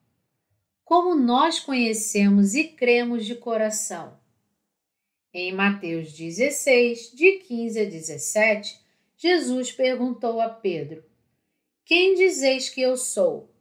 Como 0.86 1.14
nós 1.16 1.60
conhecemos 1.60 2.56
e 2.56 2.64
cremos 2.64 3.26
de 3.26 3.36
coração? 3.36 4.18
Em 5.34 5.54
Mateus 5.54 6.14
16, 6.14 7.12
de 7.12 7.40
15 7.40 7.80
a 7.80 7.86
17, 7.86 8.80
Jesus 9.18 9.72
perguntou 9.72 10.40
a 10.40 10.50
Pedro: 10.50 11.04
Quem 11.84 12.16
dizeis 12.16 12.70
que 12.70 12.82
eu 12.82 12.96
sou? 12.96 13.54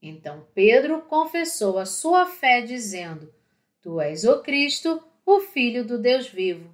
Então 0.00 0.46
Pedro 0.54 1.02
confessou 1.02 1.78
a 1.78 1.84
sua 1.84 2.24
fé, 2.24 2.62
dizendo: 2.62 3.34
Tu 3.80 4.00
és 4.00 4.24
o 4.24 4.40
Cristo, 4.42 5.02
o 5.26 5.40
Filho 5.40 5.84
do 5.84 5.98
Deus 5.98 6.28
vivo. 6.28 6.72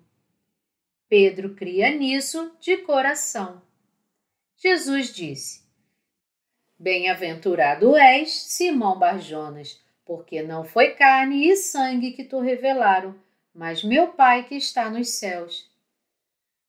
Pedro 1.08 1.54
cria 1.54 1.90
nisso 1.90 2.54
de 2.60 2.76
coração. 2.76 3.66
Jesus 4.60 5.14
disse: 5.14 5.62
Bem-aventurado 6.76 7.96
és, 7.96 8.32
Simão 8.32 8.98
Barjonas, 8.98 9.80
porque 10.04 10.42
não 10.42 10.64
foi 10.64 10.94
carne 10.94 11.48
e 11.48 11.54
sangue 11.54 12.10
que 12.10 12.24
tu 12.24 12.40
revelaram, 12.40 13.14
mas 13.54 13.84
meu 13.84 14.08
Pai 14.08 14.48
que 14.48 14.56
está 14.56 14.90
nos 14.90 15.10
céus. 15.10 15.70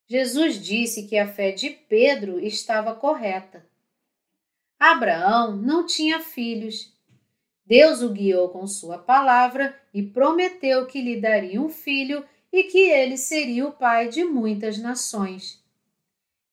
Jesus 0.08 0.63
disse 0.63 1.08
que 1.08 1.17
a 1.17 1.27
fé 1.27 1.51
de 1.51 1.72
Pedro 1.72 2.39
estava 2.39 2.93
correta. 2.93 3.65
Abraão 4.79 5.55
não 5.55 5.84
tinha 5.84 6.19
filhos. 6.19 6.96
Deus 7.65 8.03
o 8.03 8.10
guiou 8.10 8.50
com 8.50 8.67
sua 8.67 9.00
palavra 9.00 9.79
e 9.91 10.03
prometeu 10.03 10.86
que 10.86 11.01
lhe 11.01 11.19
daria 11.19 11.60
um 11.60 11.69
filho 11.69 12.24
e 12.53 12.63
que 12.65 12.89
ele 12.89 13.17
seria 13.17 13.67
o 13.67 13.72
pai 13.72 14.10
de 14.10 14.24
muitas 14.24 14.77
nações. 14.77 15.60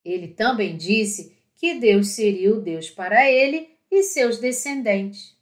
Ele 0.07 0.29
também 0.29 0.77
disse 0.77 1.37
que 1.53 1.73
Deus 1.73 2.11
seria 2.11 2.55
o 2.55 2.61
Deus 2.61 2.89
para 2.89 3.29
ele 3.29 3.69
e 3.91 4.03
seus 4.03 4.37
descendentes. 4.37 5.35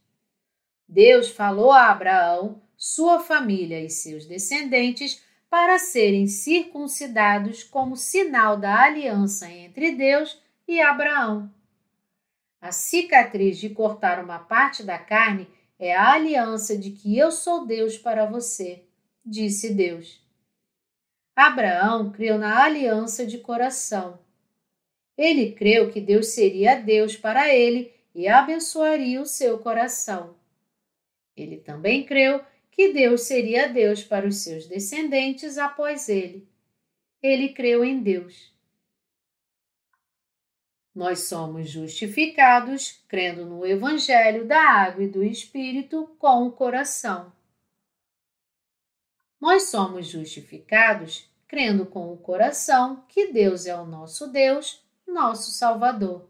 Deus 0.89 1.29
falou 1.29 1.72
a 1.72 1.91
Abraão, 1.91 2.60
sua 2.75 3.19
família 3.19 3.79
e 3.79 3.91
seus 3.91 4.25
descendentes 4.25 5.22
para 5.51 5.77
serem 5.77 6.25
circuncidados 6.25 7.63
como 7.63 7.95
sinal 7.95 8.57
da 8.57 8.81
aliança 8.81 9.48
entre 9.51 9.91
Deus 9.91 10.41
e 10.67 10.81
Abraão. 10.81 11.53
A 12.60 12.72
cicatriz 12.72 13.60
de 13.60 13.69
cortar 13.69 14.24
uma 14.24 14.39
parte 14.39 14.81
da 14.81 14.98
carne 14.98 15.48
é 15.77 15.95
a 15.95 16.13
aliança 16.13 16.75
de 16.75 16.89
que 16.89 17.15
eu 17.15 17.31
sou 17.31 17.67
Deus 17.67 18.00
para 18.00 18.25
você, 18.25 18.84
disse 19.24 19.72
Deus. 19.75 20.25
Abraão 21.36 22.12
creu 22.12 22.39
na 22.39 22.63
aliança 22.63 23.27
de 23.27 23.38
coração. 23.38 24.25
Ele 25.17 25.51
creu 25.53 25.91
que 25.91 26.01
Deus 26.01 26.27
seria 26.27 26.75
Deus 26.75 27.15
para 27.15 27.53
ele 27.53 27.93
e 28.13 28.27
abençoaria 28.27 29.22
o 29.22 29.25
seu 29.25 29.60
coração. 29.60 30.36
Ele 31.36 31.57
também 31.57 32.05
creu 32.05 32.43
que 32.72 32.91
Deus 32.91 33.22
seria 33.22 33.67
Deus 33.69 34.03
para 34.03 34.27
os 34.27 34.38
seus 34.38 34.67
descendentes 34.67 35.57
após 35.57 36.10
ele. 36.10 36.48
Ele 37.22 37.50
creu 37.50 37.84
em 37.84 38.01
Deus. 38.01 38.53
Nós 40.93 41.19
somos 41.19 41.69
justificados 41.69 43.03
crendo 43.07 43.45
no 43.45 43.65
Evangelho 43.65 44.45
da 44.45 44.62
Água 44.62 45.03
e 45.03 45.10
do 45.10 45.24
Espírito 45.24 46.15
com 46.17 46.48
o 46.48 46.51
coração. 46.51 47.34
Nós 49.39 49.63
somos 49.63 50.07
justificados 50.07 51.29
crendo 51.48 51.86
com 51.86 52.13
o 52.13 52.17
coração 52.17 53.05
que 53.10 53.31
Deus 53.31 53.65
é 53.65 53.75
o 53.75 53.86
nosso 53.86 54.27
Deus, 54.31 54.85
nosso 55.08 55.52
Salvador. 55.52 56.30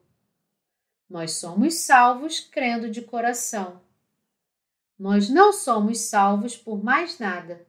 Nós 1.10 1.34
somos 1.34 1.76
salvos 1.76 2.40
crendo 2.40 2.90
de 2.90 3.02
coração. 3.02 3.82
Nós 4.98 5.30
não 5.30 5.52
somos 5.52 6.00
salvos 6.00 6.56
por 6.56 6.84
mais 6.84 7.20
nada. 7.20 7.66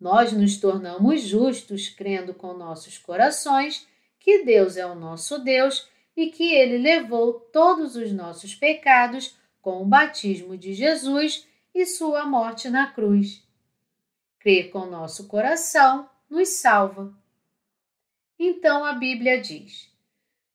Nós 0.00 0.32
nos 0.32 0.58
tornamos 0.58 1.22
justos 1.22 1.88
crendo 1.88 2.32
com 2.32 2.54
nossos 2.54 2.96
corações 2.96 3.86
que 4.18 4.44
Deus 4.44 4.76
é 4.76 4.86
o 4.86 4.94
nosso 4.94 5.38
Deus 5.38 5.88
e 6.16 6.30
que 6.30 6.54
Ele 6.54 6.78
levou 6.78 7.34
todos 7.52 7.96
os 7.96 8.12
nossos 8.12 8.54
pecados 8.54 9.36
com 9.60 9.82
o 9.82 9.86
batismo 9.86 10.56
de 10.56 10.72
Jesus 10.72 11.46
e 11.74 11.84
sua 11.84 12.24
morte 12.24 12.68
na 12.68 12.90
cruz. 12.90 13.42
Crer 14.38 14.70
com 14.70 14.86
nosso 14.86 15.26
coração 15.26 16.08
nos 16.30 16.48
salva. 16.48 17.12
Então 18.38 18.84
a 18.84 18.92
Bíblia 18.92 19.40
diz: 19.40 19.92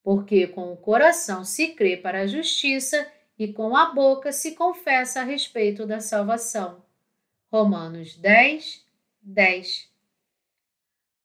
Porque 0.01 0.47
com 0.47 0.71
o 0.71 0.77
coração 0.77 1.43
se 1.43 1.69
crê 1.69 1.97
para 1.97 2.21
a 2.21 2.27
justiça 2.27 3.05
e 3.37 3.51
com 3.51 3.75
a 3.75 3.87
boca 3.93 4.31
se 4.31 4.53
confessa 4.53 5.21
a 5.21 5.23
respeito 5.23 5.85
da 5.85 5.99
salvação. 5.99 6.83
Romanos 7.51 8.15
10, 8.15 8.85
10. 9.21 9.89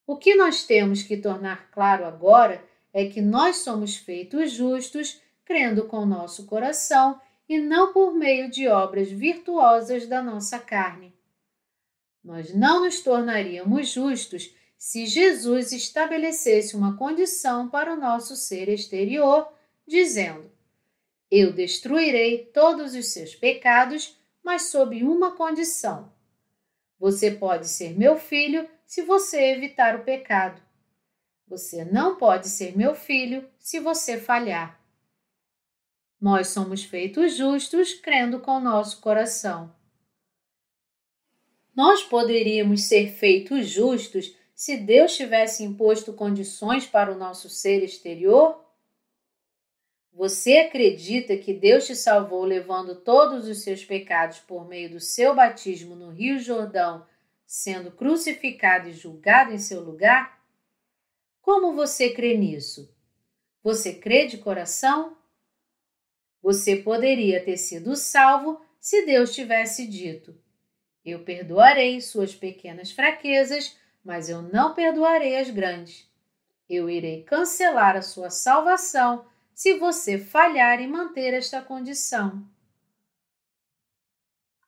O 0.06 0.16
que 0.16 0.34
nós 0.34 0.64
temos 0.64 1.02
que 1.02 1.16
tornar 1.16 1.70
claro 1.70 2.04
agora 2.04 2.64
é 2.92 3.06
que 3.06 3.20
nós 3.20 3.58
somos 3.58 3.96
feitos 3.96 4.50
justos 4.50 5.20
crendo 5.44 5.86
com 5.86 6.04
nosso 6.04 6.46
coração 6.46 7.20
e 7.48 7.58
não 7.58 7.92
por 7.92 8.14
meio 8.14 8.50
de 8.50 8.68
obras 8.68 9.10
virtuosas 9.10 10.06
da 10.06 10.22
nossa 10.22 10.58
carne. 10.58 11.14
Nós 12.22 12.54
não 12.54 12.84
nos 12.84 13.00
tornaríamos 13.00 13.88
justos 13.88 14.54
se 14.78 15.06
Jesus 15.06 15.72
estabelecesse 15.72 16.76
uma 16.76 16.96
condição 16.96 17.68
para 17.68 17.92
o 17.92 17.96
nosso 17.96 18.36
ser 18.36 18.68
exterior, 18.68 19.52
dizendo: 19.84 20.48
Eu 21.28 21.52
destruirei 21.52 22.46
todos 22.46 22.94
os 22.94 23.08
seus 23.08 23.34
pecados, 23.34 24.16
mas 24.42 24.70
sob 24.70 25.02
uma 25.02 25.34
condição. 25.34 26.12
Você 26.96 27.32
pode 27.32 27.66
ser 27.68 27.98
meu 27.98 28.16
filho 28.16 28.68
se 28.86 29.02
você 29.02 29.50
evitar 29.52 29.96
o 29.96 30.04
pecado. 30.04 30.62
Você 31.48 31.84
não 31.84 32.16
pode 32.16 32.48
ser 32.48 32.76
meu 32.76 32.94
filho 32.94 33.48
se 33.58 33.80
você 33.80 34.18
falhar. 34.18 34.80
Nós 36.20 36.48
somos 36.48 36.84
feitos 36.84 37.34
justos 37.34 37.94
crendo 37.94 38.40
com 38.40 38.60
nosso 38.60 39.00
coração. 39.00 39.74
Nós 41.74 42.02
poderíamos 42.02 42.84
ser 42.84 43.12
feitos 43.12 43.68
justos 43.68 44.36
se 44.58 44.76
Deus 44.76 45.14
tivesse 45.14 45.62
imposto 45.62 46.12
condições 46.12 46.84
para 46.84 47.12
o 47.12 47.16
nosso 47.16 47.48
ser 47.48 47.84
exterior? 47.84 48.60
Você 50.12 50.58
acredita 50.58 51.36
que 51.36 51.54
Deus 51.54 51.86
te 51.86 51.94
salvou 51.94 52.42
levando 52.42 52.96
todos 52.96 53.46
os 53.46 53.62
seus 53.62 53.84
pecados 53.84 54.40
por 54.40 54.66
meio 54.66 54.90
do 54.90 54.98
seu 54.98 55.32
batismo 55.32 55.94
no 55.94 56.10
Rio 56.10 56.40
Jordão, 56.40 57.06
sendo 57.46 57.92
crucificado 57.92 58.88
e 58.88 58.92
julgado 58.92 59.52
em 59.52 59.58
seu 59.58 59.80
lugar? 59.80 60.44
Como 61.40 61.72
você 61.72 62.12
crê 62.12 62.36
nisso? 62.36 62.92
Você 63.62 63.94
crê 63.94 64.26
de 64.26 64.38
coração? 64.38 65.16
Você 66.42 66.74
poderia 66.74 67.44
ter 67.44 67.58
sido 67.58 67.94
salvo 67.94 68.60
se 68.80 69.06
Deus 69.06 69.32
tivesse 69.32 69.86
dito: 69.86 70.36
Eu 71.04 71.22
perdoarei 71.22 72.00
suas 72.00 72.34
pequenas 72.34 72.90
fraquezas, 72.90 73.78
mas 74.04 74.28
eu 74.28 74.42
não 74.42 74.74
perdoarei 74.74 75.36
as 75.38 75.50
grandes. 75.50 76.08
Eu 76.68 76.88
irei 76.88 77.22
cancelar 77.22 77.96
a 77.96 78.02
sua 78.02 78.30
salvação 78.30 79.26
se 79.54 79.78
você 79.78 80.18
falhar 80.18 80.80
em 80.80 80.86
manter 80.86 81.34
esta 81.34 81.60
condição. 81.60 82.46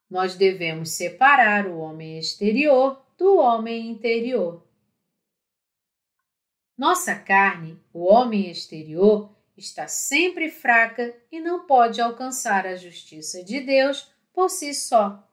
Nós 0.09 0.35
devemos 0.35 0.91
separar 0.91 1.67
o 1.67 1.77
homem 1.77 2.19
exterior 2.19 3.01
do 3.17 3.37
homem 3.37 3.89
interior. 3.89 4.65
Nossa 6.77 7.15
carne, 7.15 7.79
o 7.93 8.03
homem 8.03 8.49
exterior, 8.49 9.29
está 9.55 9.87
sempre 9.87 10.49
fraca 10.49 11.15
e 11.31 11.39
não 11.39 11.65
pode 11.65 12.01
alcançar 12.01 12.65
a 12.65 12.75
justiça 12.75 13.43
de 13.43 13.61
Deus 13.61 14.11
por 14.33 14.49
si 14.49 14.73
só. 14.73 15.30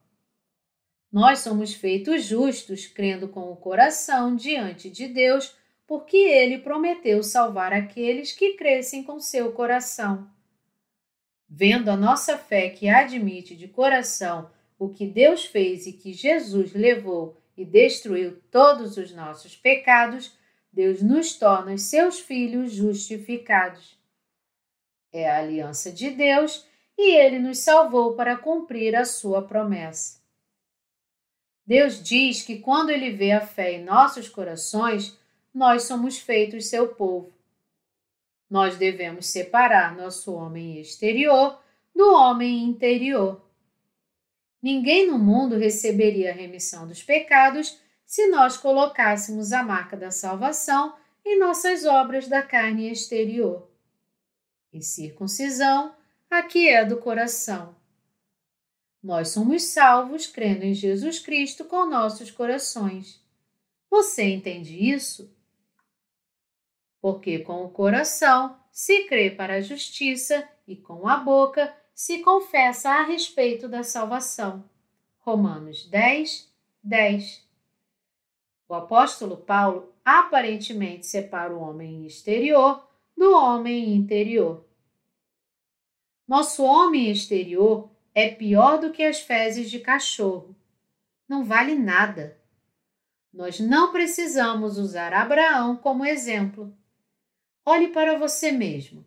Nós 1.11 1.40
somos 1.40 1.73
feitos 1.73 2.25
justos 2.25 2.87
crendo 2.87 3.29
com 3.29 3.51
o 3.51 3.57
coração 3.57 4.37
diante 4.37 4.90
de 4.90 5.09
Deus 5.09 5.57
porque 5.87 6.18
ele 6.18 6.59
prometeu 6.59 7.23
salvar 7.23 7.73
aqueles 7.73 8.31
que 8.33 8.55
crescem 8.55 9.03
com 9.03 9.18
seu 9.18 9.53
coração. 9.53 10.29
Vendo 11.49 11.90
a 11.90 11.97
nossa 11.97 12.37
fé 12.37 12.68
que 12.68 12.90
admite 12.90 13.57
de 13.57 13.66
coração 13.66 14.51
o 14.79 14.90
que 14.90 15.07
Deus 15.07 15.47
fez 15.47 15.87
e 15.87 15.94
que 15.94 16.12
Jesus 16.12 16.75
levou 16.75 17.40
e 17.57 17.64
destruiu 17.64 18.38
todos 18.51 18.99
os 18.99 19.12
nossos 19.12 19.57
pecados, 19.57 20.37
Deus 20.71 21.03
nos 21.03 21.37
torna 21.38 21.79
seus 21.79 22.21
filhos 22.21 22.73
justificados. 22.73 23.99
É 25.11 25.29
a 25.29 25.38
aliança 25.38 25.90
de 25.90 26.11
Deus 26.11 26.66
e 26.99 27.16
ele 27.16 27.38
nos 27.38 27.59
salvou 27.59 28.14
para 28.14 28.37
cumprir 28.37 28.94
a 28.94 29.07
sua 29.07 29.40
promessa. 29.40 30.18
Deus 31.69 32.03
diz 32.03 32.41
que 32.41 32.61
quando 32.61 32.89
ele 32.89 33.11
vê 33.11 33.31
a 33.31 33.47
fé 33.47 33.75
em 33.75 33.85
nossos 33.85 34.27
corações, 34.27 35.19
nós 35.53 35.83
somos 35.83 36.17
feitos 36.17 36.65
seu 36.65 36.89
povo. 36.89 37.31
Nós 38.49 38.79
devemos 38.79 39.27
separar 39.27 39.95
nosso 39.95 40.33
homem 40.33 40.81
exterior 40.81 41.61
do 41.95 42.11
homem 42.15 42.65
interior. 42.65 43.45
Ninguém 44.63 45.09
no 45.09 45.19
mundo 45.19 45.59
receberia 45.59 46.31
a 46.31 46.35
remissão 46.35 46.89
dos 46.89 47.03
pecados 47.03 47.79
se 48.03 48.29
nós 48.29 48.57
colocássemos 48.57 49.53
a 49.53 49.63
marca 49.63 49.95
da 49.95 50.11
salvação 50.11 50.97
em 51.23 51.39
nossas 51.39 51.85
obras 51.85 52.29
da 52.29 52.43
carne 52.43 52.91
exterior. 52.91 53.69
E 54.73 54.81
circuncisão, 54.81 55.95
aqui 56.31 56.67
é 56.67 56.83
do 56.83 56.97
coração. 56.97 57.78
Nós 59.03 59.29
somos 59.29 59.63
salvos 59.65 60.27
crendo 60.27 60.65
em 60.65 60.75
Jesus 60.75 61.19
Cristo 61.19 61.65
com 61.65 61.87
nossos 61.87 62.31
corações. 62.31 63.23
Você 63.91 64.25
entende 64.25 64.91
isso? 64.93 65.33
porque 67.01 67.39
com 67.39 67.65
o 67.65 67.71
coração 67.71 68.57
se 68.71 69.05
crê 69.05 69.31
para 69.31 69.55
a 69.55 69.61
justiça 69.61 70.49
e 70.67 70.77
com 70.77 71.09
a 71.09 71.17
boca 71.17 71.75
se 71.95 72.21
confessa 72.21 72.91
a 72.91 73.03
respeito 73.03 73.69
da 73.69 73.83
salvação. 73.83 74.69
Romanos 75.19 75.87
10, 75.87 76.53
10. 76.83 77.47
O 78.69 78.75
apóstolo 78.75 79.37
Paulo 79.37 79.93
aparentemente 80.05 81.07
separa 81.07 81.55
o 81.55 81.61
homem 81.61 82.07
exterior 82.07 82.87
do 83.17 83.33
homem 83.35 83.95
interior. 83.95 84.65
Nosso 86.27 86.63
homem 86.63 87.11
exterior 87.11 87.91
é 88.14 88.31
pior 88.31 88.79
do 88.79 88.90
que 88.90 89.03
as 89.03 89.21
fezes 89.21 89.71
de 89.71 89.81
cachorro. 89.81 90.57
Não 91.29 91.44
vale 91.44 91.75
nada. 91.75 92.38
Nós 93.33 93.61
não 93.61 93.92
precisamos 93.92 94.79
usar 94.79 95.12
Abraão 95.12 95.77
como 95.77 96.05
exemplo. 96.05 96.77
Olhe 97.64 97.88
para 97.88 98.18
você 98.18 98.51
mesmo. 98.51 99.05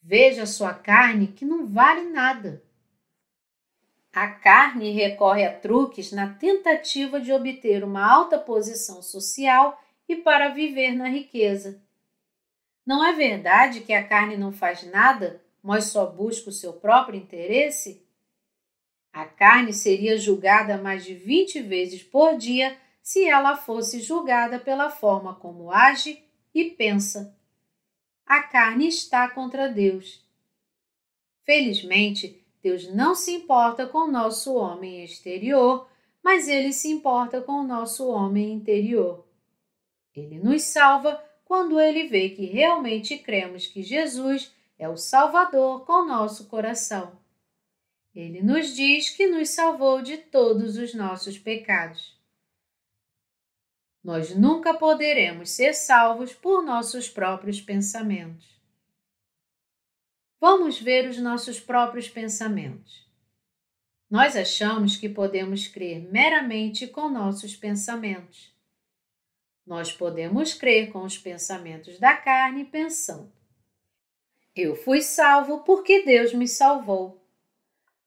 Veja 0.00 0.46
sua 0.46 0.72
carne 0.72 1.28
que 1.28 1.44
não 1.44 1.66
vale 1.66 2.08
nada. 2.10 2.62
A 4.12 4.28
carne 4.28 4.90
recorre 4.90 5.44
a 5.44 5.58
truques 5.58 6.12
na 6.12 6.34
tentativa 6.34 7.20
de 7.20 7.32
obter 7.32 7.82
uma 7.82 8.04
alta 8.04 8.38
posição 8.38 9.00
social 9.00 9.82
e 10.08 10.16
para 10.16 10.48
viver 10.48 10.92
na 10.92 11.08
riqueza. 11.08 11.82
Não 12.84 13.04
é 13.04 13.12
verdade 13.12 13.80
que 13.80 13.92
a 13.92 14.06
carne 14.06 14.36
não 14.36 14.52
faz 14.52 14.82
nada, 14.82 15.42
mas 15.62 15.84
só 15.84 16.04
busca 16.04 16.50
o 16.50 16.52
seu 16.52 16.72
próprio 16.72 17.18
interesse? 17.18 18.01
A 19.12 19.24
carne 19.24 19.72
seria 19.72 20.16
julgada 20.16 20.78
mais 20.78 21.04
de 21.04 21.14
20 21.14 21.60
vezes 21.62 22.02
por 22.02 22.36
dia 22.36 22.76
se 23.02 23.28
ela 23.28 23.56
fosse 23.56 24.00
julgada 24.00 24.58
pela 24.58 24.90
forma 24.90 25.34
como 25.34 25.70
age 25.70 26.22
e 26.54 26.64
pensa 26.70 27.36
a 28.32 28.42
carne 28.42 28.88
está 28.88 29.28
contra 29.28 29.68
Deus. 29.68 30.24
Felizmente, 31.44 32.42
Deus 32.62 32.90
não 32.90 33.14
se 33.14 33.32
importa 33.32 33.86
com 33.86 34.08
o 34.08 34.10
nosso 34.10 34.54
homem 34.54 35.04
exterior, 35.04 35.86
mas 36.22 36.48
ele 36.48 36.72
se 36.72 36.88
importa 36.88 37.42
com 37.42 37.52
o 37.52 37.66
nosso 37.66 38.08
homem 38.08 38.54
interior. 38.54 39.26
Ele 40.16 40.38
nos 40.38 40.62
salva 40.62 41.22
quando 41.44 41.78
ele 41.78 42.06
vê 42.06 42.30
que 42.30 42.46
realmente 42.46 43.18
cremos 43.18 43.66
que 43.66 43.82
Jesus 43.82 44.50
é 44.78 44.88
o 44.88 44.96
Salvador 44.96 45.84
com 45.84 46.06
nosso 46.06 46.46
coração. 46.46 47.12
Ele 48.14 48.42
nos 48.42 48.74
diz 48.74 49.10
que 49.10 49.26
nos 49.26 49.50
salvou 49.50 50.02
de 50.02 50.18
todos 50.18 50.76
os 50.76 50.92
nossos 50.92 51.38
pecados. 51.38 52.20
Nós 54.04 54.34
nunca 54.34 54.74
poderemos 54.74 55.50
ser 55.50 55.74
salvos 55.74 56.34
por 56.34 56.62
nossos 56.62 57.08
próprios 57.08 57.60
pensamentos. 57.60 58.46
Vamos 60.40 60.80
ver 60.80 61.08
os 61.08 61.18
nossos 61.18 61.60
próprios 61.60 62.08
pensamentos. 62.08 63.08
Nós 64.10 64.36
achamos 64.36 64.96
que 64.96 65.08
podemos 65.08 65.68
crer 65.68 66.02
meramente 66.10 66.86
com 66.86 67.08
nossos 67.08 67.56
pensamentos. 67.56 68.52
Nós 69.64 69.92
podemos 69.92 70.52
crer 70.52 70.90
com 70.90 71.04
os 71.04 71.16
pensamentos 71.16 71.98
da 71.98 72.14
carne 72.16 72.64
pensando: 72.64 73.32
Eu 74.54 74.74
fui 74.74 75.00
salvo 75.00 75.60
porque 75.60 76.02
Deus 76.02 76.34
me 76.34 76.48
salvou. 76.48 77.21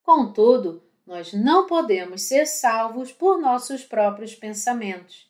Contudo, 0.05 0.83
nós 1.03 1.33
não 1.33 1.65
podemos 1.65 2.21
ser 2.21 2.45
salvos 2.45 3.11
por 3.11 3.39
nossos 3.39 3.83
próprios 3.83 4.35
pensamentos. 4.35 5.27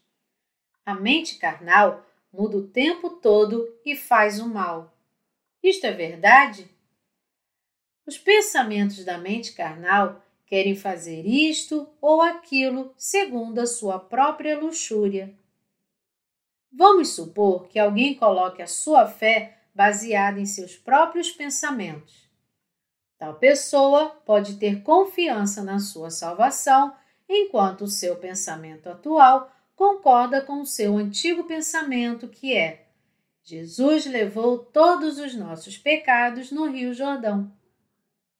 A 0.85 0.93
mente 0.93 1.37
carnal 1.37 2.05
muda 2.29 2.57
o 2.57 2.67
tempo 2.67 3.09
todo 3.09 3.73
e 3.85 3.95
faz 3.95 4.37
o 4.41 4.49
mal. 4.49 4.93
Isto 5.63 5.85
é 5.85 5.93
verdade? 5.93 6.69
Os 8.05 8.17
pensamentos 8.17 9.05
da 9.05 9.17
mente 9.17 9.53
carnal 9.53 10.21
querem 10.45 10.75
fazer 10.75 11.25
isto 11.25 11.87
ou 12.01 12.21
aquilo 12.21 12.93
segundo 12.97 13.59
a 13.59 13.65
sua 13.65 13.97
própria 13.97 14.59
luxúria. 14.59 15.33
Vamos 16.69 17.15
supor 17.15 17.69
que 17.69 17.79
alguém 17.79 18.13
coloque 18.13 18.61
a 18.61 18.67
sua 18.67 19.07
fé 19.07 19.57
baseada 19.73 20.37
em 20.37 20.45
seus 20.45 20.75
próprios 20.75 21.31
pensamentos. 21.31 22.24
Tal 23.25 23.33
pessoa 23.33 24.09
pode 24.23 24.57
ter 24.57 24.83
confiança 24.83 25.63
na 25.63 25.79
sua 25.79 26.11
salvação, 26.11 26.93
enquanto 27.27 27.85
o 27.85 27.87
seu 27.87 28.17
pensamento 28.17 28.87
atual 28.87 29.51
concorda 29.75 30.41
com 30.41 30.61
o 30.61 30.65
seu 30.65 30.95
antigo 30.95 31.43
pensamento, 31.45 32.27
que 32.27 32.55
é: 32.55 32.85
Jesus 33.43 34.05
levou 34.05 34.59
todos 34.59 35.17
os 35.17 35.33
nossos 35.33 35.75
pecados 35.75 36.51
no 36.51 36.69
Rio 36.69 36.93
Jordão. 36.93 37.51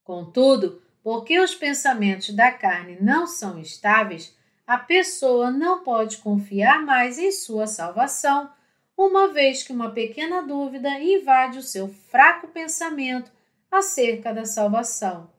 Contudo, 0.04 0.84
porque 1.02 1.40
os 1.40 1.56
pensamentos 1.56 2.30
da 2.30 2.52
carne 2.52 2.96
não 3.02 3.26
são 3.26 3.58
estáveis, 3.58 4.38
a 4.68 4.78
pessoa 4.78 5.50
não 5.50 5.84
pode 5.84 6.18
confiar 6.18 6.86
mais 6.86 7.18
em 7.18 7.32
sua 7.32 7.66
salvação, 7.66 8.52
uma 8.96 9.30
vez 9.30 9.64
que 9.64 9.74
uma 9.74 9.90
pequena 9.90 10.44
dúvida 10.44 11.00
invade 11.00 11.58
o 11.58 11.64
seu 11.64 11.88
fraco 11.88 12.50
pensamento 12.50 13.34
acerca 13.72 14.34
da 14.34 14.46
salvação. 14.46 15.32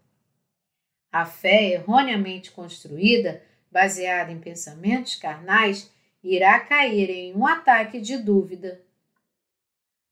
A 1.13 1.25
fé 1.25 1.73
erroneamente 1.73 2.51
construída, 2.51 3.43
baseada 3.71 4.31
em 4.31 4.41
pensamentos 4.41 5.17
carnais, 5.17 5.91
irá 6.23 6.61
cair 6.61 7.09
em 7.09 7.35
um 7.35 7.47
ataque 7.47 8.01
de 8.01 8.19
dúvida. 8.19 8.83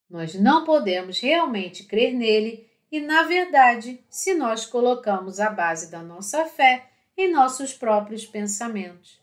Nós 0.09 0.35
não 0.35 0.65
podemos 0.65 1.19
realmente 1.19 1.85
crer 1.85 2.15
nele 2.15 2.71
e, 2.91 3.01
na 3.01 3.25
verdade, 3.25 4.03
se 4.09 4.35
nós 4.35 4.65
colocamos 4.65 5.41
a 5.41 5.51
base 5.51 5.91
da 5.91 6.03
nossa 6.03 6.45
fé 6.45 6.89
em 7.17 7.33
nossos 7.33 7.75
próprios 7.75 8.25
pensamentos. 8.25 9.21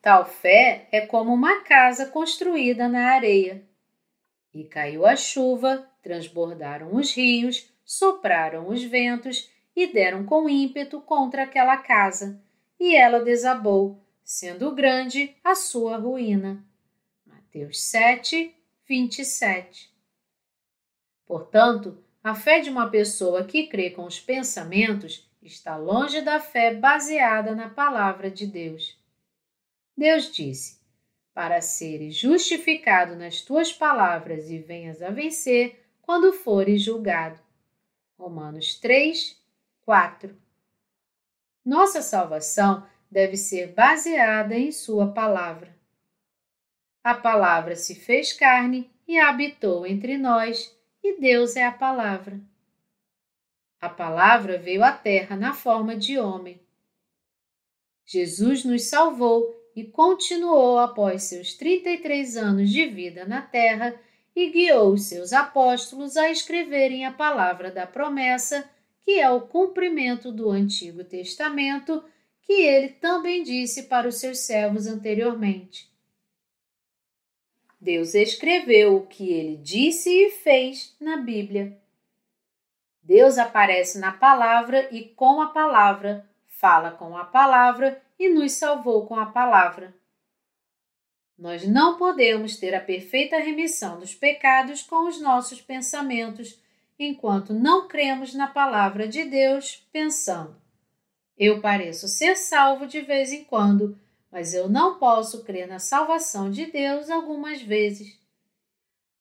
Tal 0.00 0.24
fé 0.24 0.88
é 0.92 1.00
como 1.00 1.34
uma 1.34 1.62
casa 1.62 2.06
construída 2.06 2.88
na 2.88 3.10
areia. 3.10 3.65
E 4.56 4.64
caiu 4.64 5.04
a 5.04 5.14
chuva, 5.14 5.86
transbordaram 6.02 6.94
os 6.96 7.12
rios, 7.12 7.70
sopraram 7.84 8.70
os 8.70 8.82
ventos 8.82 9.50
e 9.76 9.86
deram 9.86 10.24
com 10.24 10.48
ímpeto 10.48 10.98
contra 10.98 11.42
aquela 11.42 11.76
casa, 11.76 12.42
e 12.80 12.96
ela 12.96 13.22
desabou, 13.22 14.02
sendo 14.24 14.74
grande 14.74 15.36
a 15.44 15.54
sua 15.54 15.98
ruína. 15.98 16.64
Mateus 17.26 17.82
7, 17.82 18.56
27 18.88 19.94
Portanto, 21.26 22.02
a 22.24 22.34
fé 22.34 22.60
de 22.60 22.70
uma 22.70 22.88
pessoa 22.88 23.44
que 23.44 23.66
crê 23.66 23.90
com 23.90 24.06
os 24.06 24.18
pensamentos 24.18 25.30
está 25.42 25.76
longe 25.76 26.22
da 26.22 26.40
fé 26.40 26.74
baseada 26.74 27.54
na 27.54 27.68
palavra 27.68 28.30
de 28.30 28.46
Deus. 28.46 28.98
Deus 29.94 30.32
disse: 30.32 30.75
Para 31.36 31.60
seres 31.60 32.16
justificado 32.16 33.14
nas 33.14 33.42
tuas 33.42 33.70
palavras 33.70 34.48
e 34.48 34.56
venhas 34.56 35.02
a 35.02 35.10
vencer 35.10 35.86
quando 36.00 36.32
fores 36.32 36.80
julgado. 36.80 37.38
Romanos 38.18 38.76
3, 38.76 39.38
4. 39.82 40.34
Nossa 41.62 42.00
salvação 42.00 42.86
deve 43.10 43.36
ser 43.36 43.74
baseada 43.74 44.54
em 44.54 44.72
Sua 44.72 45.12
palavra. 45.12 45.76
A 47.04 47.12
palavra 47.12 47.76
se 47.76 47.94
fez 47.94 48.32
carne 48.32 48.90
e 49.06 49.18
habitou 49.18 49.86
entre 49.86 50.16
nós 50.16 50.74
e 51.04 51.20
Deus 51.20 51.54
é 51.54 51.66
a 51.66 51.70
palavra. 51.70 52.40
A 53.78 53.90
palavra 53.90 54.56
veio 54.56 54.82
à 54.82 54.90
terra 54.90 55.36
na 55.36 55.52
forma 55.52 55.94
de 55.94 56.18
homem. 56.18 56.58
Jesus 58.06 58.64
nos 58.64 58.84
salvou 58.84 59.55
e 59.76 59.84
continuou 59.84 60.78
após 60.78 61.24
seus 61.24 61.52
33 61.52 62.38
anos 62.38 62.70
de 62.70 62.86
vida 62.86 63.26
na 63.26 63.42
terra 63.42 63.94
e 64.34 64.50
guiou 64.50 64.94
os 64.94 65.02
seus 65.02 65.34
apóstolos 65.34 66.16
a 66.16 66.30
escreverem 66.30 67.04
a 67.04 67.12
palavra 67.12 67.70
da 67.70 67.86
promessa, 67.86 68.68
que 69.04 69.20
é 69.20 69.28
o 69.30 69.42
cumprimento 69.42 70.32
do 70.32 70.50
Antigo 70.50 71.04
Testamento, 71.04 72.02
que 72.40 72.54
ele 72.54 72.88
também 72.88 73.42
disse 73.42 73.82
para 73.82 74.08
os 74.08 74.16
seus 74.16 74.38
servos 74.38 74.86
anteriormente. 74.86 75.90
Deus 77.78 78.14
escreveu 78.14 78.96
o 78.96 79.06
que 79.06 79.30
ele 79.30 79.58
disse 79.58 80.08
e 80.08 80.30
fez 80.30 80.96
na 80.98 81.18
Bíblia. 81.18 81.78
Deus 83.02 83.36
aparece 83.36 83.98
na 83.98 84.10
palavra 84.10 84.88
e 84.90 85.04
com 85.04 85.40
a 85.40 85.48
palavra, 85.48 86.26
fala 86.46 86.90
com 86.90 87.16
a 87.16 87.24
palavra 87.24 88.02
e 88.18 88.28
nos 88.28 88.52
salvou 88.52 89.06
com 89.06 89.16
a 89.16 89.26
palavra. 89.26 89.94
Nós 91.38 91.66
não 91.66 91.98
podemos 91.98 92.56
ter 92.56 92.74
a 92.74 92.80
perfeita 92.80 93.38
remissão 93.38 93.98
dos 93.98 94.14
pecados 94.14 94.82
com 94.82 95.06
os 95.06 95.20
nossos 95.20 95.60
pensamentos 95.60 96.60
enquanto 96.98 97.52
não 97.52 97.86
cremos 97.86 98.32
na 98.32 98.46
palavra 98.46 99.06
de 99.06 99.24
Deus, 99.24 99.86
pensando: 99.92 100.56
eu 101.36 101.60
pareço 101.60 102.08
ser 102.08 102.36
salvo 102.36 102.86
de 102.86 103.02
vez 103.02 103.32
em 103.32 103.44
quando 103.44 103.98
mas 104.36 104.52
eu 104.52 104.68
não 104.68 104.98
posso 104.98 105.44
crer 105.44 105.66
na 105.66 105.78
salvação 105.78 106.50
de 106.50 106.66
Deus 106.66 107.08
algumas 107.08 107.62
vezes. 107.62 108.18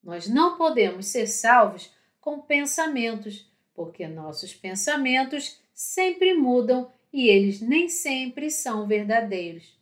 Nós 0.04 0.28
não 0.28 0.58
podemos 0.58 1.06
ser 1.06 1.28
salvos 1.28 1.90
com 2.20 2.42
pensamentos, 2.42 3.50
porque 3.74 4.10
nossos 4.10 4.54
pensamentos 4.54 5.58
sempre 5.74 6.34
mudam 6.34 6.92
e 7.16 7.30
eles 7.30 7.62
nem 7.62 7.88
sempre 7.88 8.52
são 8.52 8.86
verdadeiros. 8.86 9.74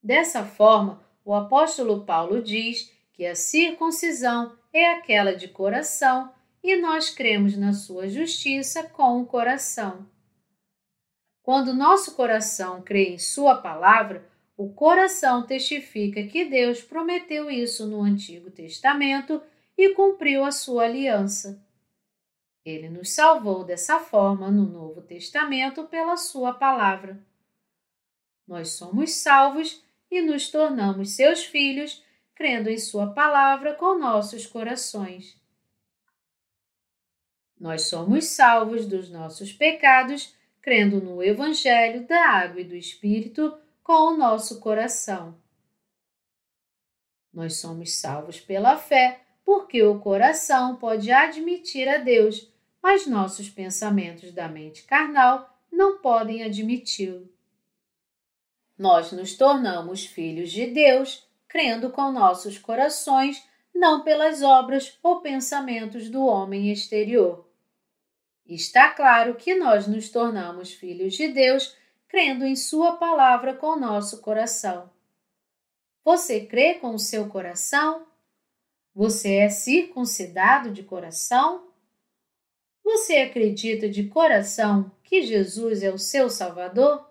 Dessa 0.00 0.44
forma, 0.44 1.02
o 1.24 1.34
apóstolo 1.34 2.04
Paulo 2.04 2.40
diz 2.40 2.92
que 3.12 3.26
a 3.26 3.34
circuncisão 3.34 4.56
é 4.72 4.92
aquela 4.92 5.34
de 5.34 5.48
coração 5.48 6.32
e 6.62 6.76
nós 6.76 7.10
cremos 7.10 7.56
na 7.56 7.72
sua 7.72 8.08
justiça 8.08 8.84
com 8.84 9.20
o 9.20 9.26
coração. 9.26 10.06
Quando 11.42 11.74
nosso 11.74 12.14
coração 12.14 12.82
crê 12.82 13.14
em 13.14 13.18
Sua 13.18 13.56
palavra, 13.56 14.24
o 14.56 14.68
coração 14.68 15.44
testifica 15.44 16.22
que 16.22 16.44
Deus 16.44 16.80
prometeu 16.82 17.50
isso 17.50 17.84
no 17.84 18.00
Antigo 18.00 18.48
Testamento 18.48 19.42
e 19.76 19.88
cumpriu 19.88 20.44
a 20.44 20.52
sua 20.52 20.84
aliança. 20.84 21.60
Ele 22.68 22.88
nos 22.88 23.10
salvou 23.10 23.64
dessa 23.64 23.98
forma 23.98 24.50
no 24.50 24.66
Novo 24.66 25.00
Testamento 25.00 25.84
pela 25.84 26.16
Sua 26.16 26.52
palavra. 26.52 27.18
Nós 28.46 28.72
somos 28.72 29.12
salvos 29.12 29.82
e 30.10 30.20
nos 30.20 30.50
tornamos 30.50 31.12
seus 31.12 31.44
filhos, 31.44 32.04
crendo 32.34 32.68
em 32.68 32.78
Sua 32.78 33.12
palavra 33.12 33.74
com 33.74 33.98
nossos 33.98 34.46
corações. 34.46 35.40
Nós 37.58 37.82
somos 37.82 38.26
salvos 38.26 38.86
dos 38.86 39.10
nossos 39.10 39.52
pecados 39.52 40.36
crendo 40.60 41.00
no 41.00 41.22
Evangelho 41.22 42.06
da 42.06 42.28
Água 42.28 42.60
e 42.60 42.64
do 42.64 42.76
Espírito 42.76 43.56
com 43.82 44.12
o 44.12 44.16
nosso 44.18 44.60
coração. 44.60 45.34
Nós 47.32 47.56
somos 47.56 47.94
salvos 47.94 48.38
pela 48.38 48.76
fé, 48.76 49.22
porque 49.44 49.82
o 49.82 49.98
coração 49.98 50.76
pode 50.76 51.10
admitir 51.10 51.88
a 51.88 51.96
Deus, 51.96 52.52
mas 52.82 53.06
nossos 53.06 53.48
pensamentos 53.48 54.32
da 54.32 54.48
mente 54.48 54.84
carnal 54.84 55.58
não 55.70 55.98
podem 55.98 56.42
admiti-lo. 56.42 57.28
Nós 58.76 59.12
nos 59.12 59.36
tornamos 59.36 60.06
filhos 60.06 60.50
de 60.50 60.66
Deus 60.66 61.26
crendo 61.48 61.90
com 61.90 62.12
nossos 62.12 62.58
corações, 62.58 63.42
não 63.74 64.02
pelas 64.02 64.42
obras 64.42 64.98
ou 65.02 65.20
pensamentos 65.20 66.10
do 66.10 66.24
homem 66.24 66.70
exterior. 66.70 67.48
Está 68.46 68.90
claro 68.90 69.34
que 69.34 69.54
nós 69.54 69.86
nos 69.86 70.10
tornamos 70.10 70.72
filhos 70.72 71.14
de 71.14 71.28
Deus 71.28 71.76
crendo 72.06 72.44
em 72.44 72.56
Sua 72.56 72.96
palavra 72.96 73.54
com 73.54 73.76
nosso 73.76 74.20
coração. 74.20 74.90
Você 76.04 76.46
crê 76.46 76.74
com 76.74 76.94
o 76.94 76.98
seu 76.98 77.28
coração? 77.28 78.06
Você 78.94 79.36
é 79.36 79.48
circuncidado 79.50 80.70
de 80.70 80.82
coração? 80.82 81.67
Você 82.90 83.18
acredita 83.18 83.86
de 83.86 84.04
coração 84.04 84.90
que 85.04 85.20
Jesus 85.20 85.82
é 85.82 85.90
o 85.92 85.98
seu 85.98 86.30
Salvador? 86.30 87.06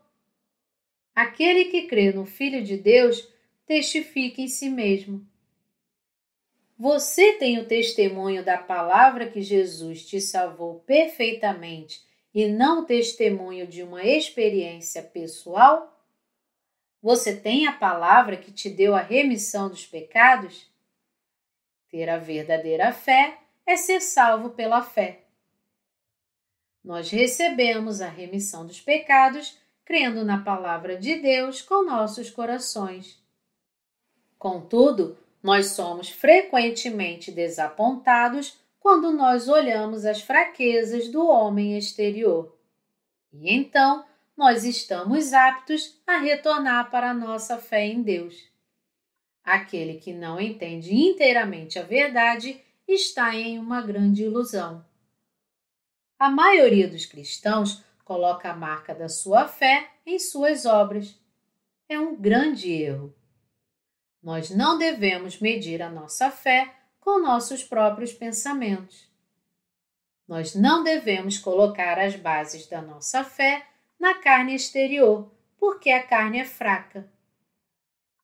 Aquele 1.14 1.66
que 1.66 1.84
crê 1.84 2.12
no 2.12 2.26
Filho 2.26 2.64
de 2.64 2.76
Deus 2.76 3.32
testifica 3.64 4.42
em 4.42 4.48
si 4.48 4.70
mesmo. 4.70 5.24
Você 6.80 7.34
tem 7.34 7.60
o 7.60 7.68
testemunho 7.68 8.44
da 8.44 8.58
palavra 8.58 9.30
que 9.30 9.40
Jesus 9.40 10.04
te 10.04 10.20
salvou 10.20 10.80
perfeitamente 10.80 12.02
e 12.34 12.48
não 12.48 12.80
o 12.80 12.86
testemunho 12.86 13.68
de 13.68 13.84
uma 13.84 14.04
experiência 14.04 15.04
pessoal? 15.04 15.96
Você 17.04 17.36
tem 17.36 17.68
a 17.68 17.72
palavra 17.72 18.36
que 18.36 18.52
te 18.52 18.68
deu 18.68 18.96
a 18.96 19.02
remissão 19.02 19.70
dos 19.70 19.86
pecados? 19.86 20.68
Ter 21.88 22.10
a 22.10 22.18
verdadeira 22.18 22.92
fé 22.92 23.38
é 23.64 23.78
ser 23.78 24.02
salvo 24.02 24.50
pela 24.50 24.82
fé. 24.82 25.27
Nós 26.88 27.10
recebemos 27.10 28.00
a 28.00 28.08
remissão 28.08 28.66
dos 28.66 28.80
pecados 28.80 29.58
crendo 29.84 30.24
na 30.24 30.38
palavra 30.38 30.96
de 30.96 31.18
Deus 31.18 31.62
com 31.62 31.84
nossos 31.84 32.30
corações. 32.30 33.22
Contudo, 34.40 35.18
nós 35.44 35.72
somos 35.72 36.08
frequentemente 36.08 37.30
desapontados 37.30 38.58
quando 38.80 39.12
nós 39.12 39.50
olhamos 39.50 40.06
as 40.06 40.22
fraquezas 40.22 41.10
do 41.10 41.28
homem 41.28 41.78
exterior. 41.78 42.58
E 43.34 43.54
então 43.54 44.06
nós 44.38 44.64
estamos 44.64 45.34
aptos 45.34 46.00
a 46.08 46.20
retornar 46.20 46.90
para 46.90 47.10
a 47.10 47.14
nossa 47.14 47.58
fé 47.58 47.86
em 47.86 48.02
Deus. 48.02 48.50
Aquele 49.44 49.96
que 49.96 50.14
não 50.14 50.40
entende 50.40 50.96
inteiramente 50.96 51.78
a 51.80 51.84
verdade 51.84 52.62
está 52.88 53.36
em 53.36 53.60
uma 53.60 53.82
grande 53.82 54.24
ilusão. 54.24 54.86
A 56.20 56.32
maioria 56.32 56.88
dos 56.88 57.06
cristãos 57.06 57.84
coloca 58.04 58.50
a 58.50 58.56
marca 58.56 58.96
da 58.96 59.08
sua 59.08 59.48
fé 59.48 59.92
em 60.06 60.18
suas 60.18 60.66
obras. 60.66 61.16
É 61.88 62.00
um 62.00 62.16
grande 62.16 62.72
erro. 62.72 63.14
Nós 64.24 64.50
não 64.50 64.80
devemos 64.80 65.40
medir 65.40 65.82
a 65.82 65.90
nossa 65.90 66.32
fé 66.32 66.74
com 67.00 67.22
nossos 67.22 67.64
próprios 67.64 68.14
pensamentos. 68.14 69.08
Nós 70.28 70.56
não 70.56 70.84
devemos 70.84 71.38
colocar 71.38 72.00
as 72.00 72.16
bases 72.16 72.68
da 72.68 72.82
nossa 72.82 73.24
fé 73.24 73.66
na 74.00 74.16
carne 74.16 74.56
exterior, 74.56 75.32
porque 75.58 75.90
a 75.92 76.06
carne 76.06 76.40
é 76.40 76.46
fraca. 76.46 77.10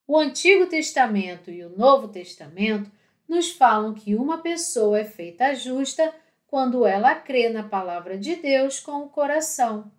O 0.06 0.17
Antigo 0.17 0.65
Testamento 0.67 1.49
e 1.49 1.63
o 1.63 1.77
Novo 1.77 2.08
Testamento 2.08 2.91
nos 3.27 3.51
falam 3.51 3.93
que 3.93 4.15
uma 4.15 4.39
pessoa 4.39 4.99
é 4.99 5.06
feita 5.06 5.56
justa 5.56 6.13
quando 6.53 6.85
ela 6.85 7.15
crê 7.15 7.49
na 7.49 7.63
palavra 7.63 8.15
de 8.15 8.35
Deus 8.35 8.79
com 8.79 9.01
o 9.01 9.09
coração. 9.09 9.91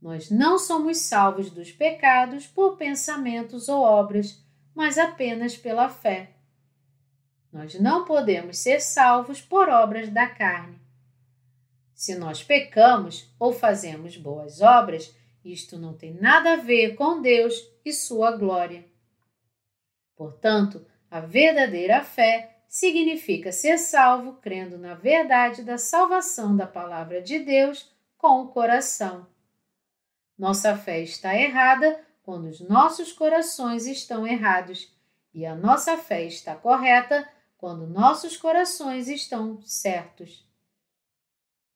Nós 0.00 0.30
não 0.30 0.58
somos 0.58 0.96
salvos 0.96 1.50
dos 1.50 1.70
pecados 1.70 2.46
por 2.46 2.78
pensamentos 2.78 3.68
ou 3.68 3.82
obras, 3.82 4.42
mas 4.74 4.96
apenas 4.96 5.58
pela 5.58 5.90
fé. 5.90 6.30
Nós 7.52 7.78
não 7.78 8.06
podemos 8.06 8.56
ser 8.56 8.80
salvos 8.80 9.42
por 9.42 9.68
obras 9.68 10.08
da 10.08 10.26
carne. 10.26 10.80
Se 11.92 12.14
nós 12.16 12.42
pecamos 12.42 13.30
ou 13.38 13.52
fazemos 13.52 14.16
boas 14.16 14.62
obras, 14.62 15.14
isto 15.44 15.76
não 15.76 15.92
tem 15.92 16.14
nada 16.14 16.54
a 16.54 16.56
ver 16.56 16.94
com 16.94 17.20
Deus 17.20 17.54
e 17.84 17.92
sua 17.92 18.34
glória. 18.34 18.86
Portanto, 20.16 20.86
a 21.10 21.20
verdadeira 21.20 22.02
fé 22.02 22.49
significa 22.70 23.50
ser 23.50 23.78
salvo 23.78 24.34
crendo 24.34 24.78
na 24.78 24.94
verdade 24.94 25.64
da 25.64 25.76
salvação 25.76 26.56
da 26.56 26.68
palavra 26.68 27.20
de 27.20 27.40
Deus 27.40 27.92
com 28.16 28.42
o 28.42 28.48
coração. 28.48 29.26
Nossa 30.38 30.76
fé 30.76 31.00
está 31.00 31.34
errada 31.34 32.00
quando 32.22 32.44
os 32.44 32.60
nossos 32.60 33.12
corações 33.12 33.88
estão 33.88 34.24
errados, 34.24 34.96
e 35.34 35.44
a 35.44 35.54
nossa 35.54 35.98
fé 35.98 36.24
está 36.24 36.54
correta 36.54 37.28
quando 37.58 37.88
nossos 37.88 38.36
corações 38.36 39.08
estão 39.08 39.60
certos. 39.62 40.48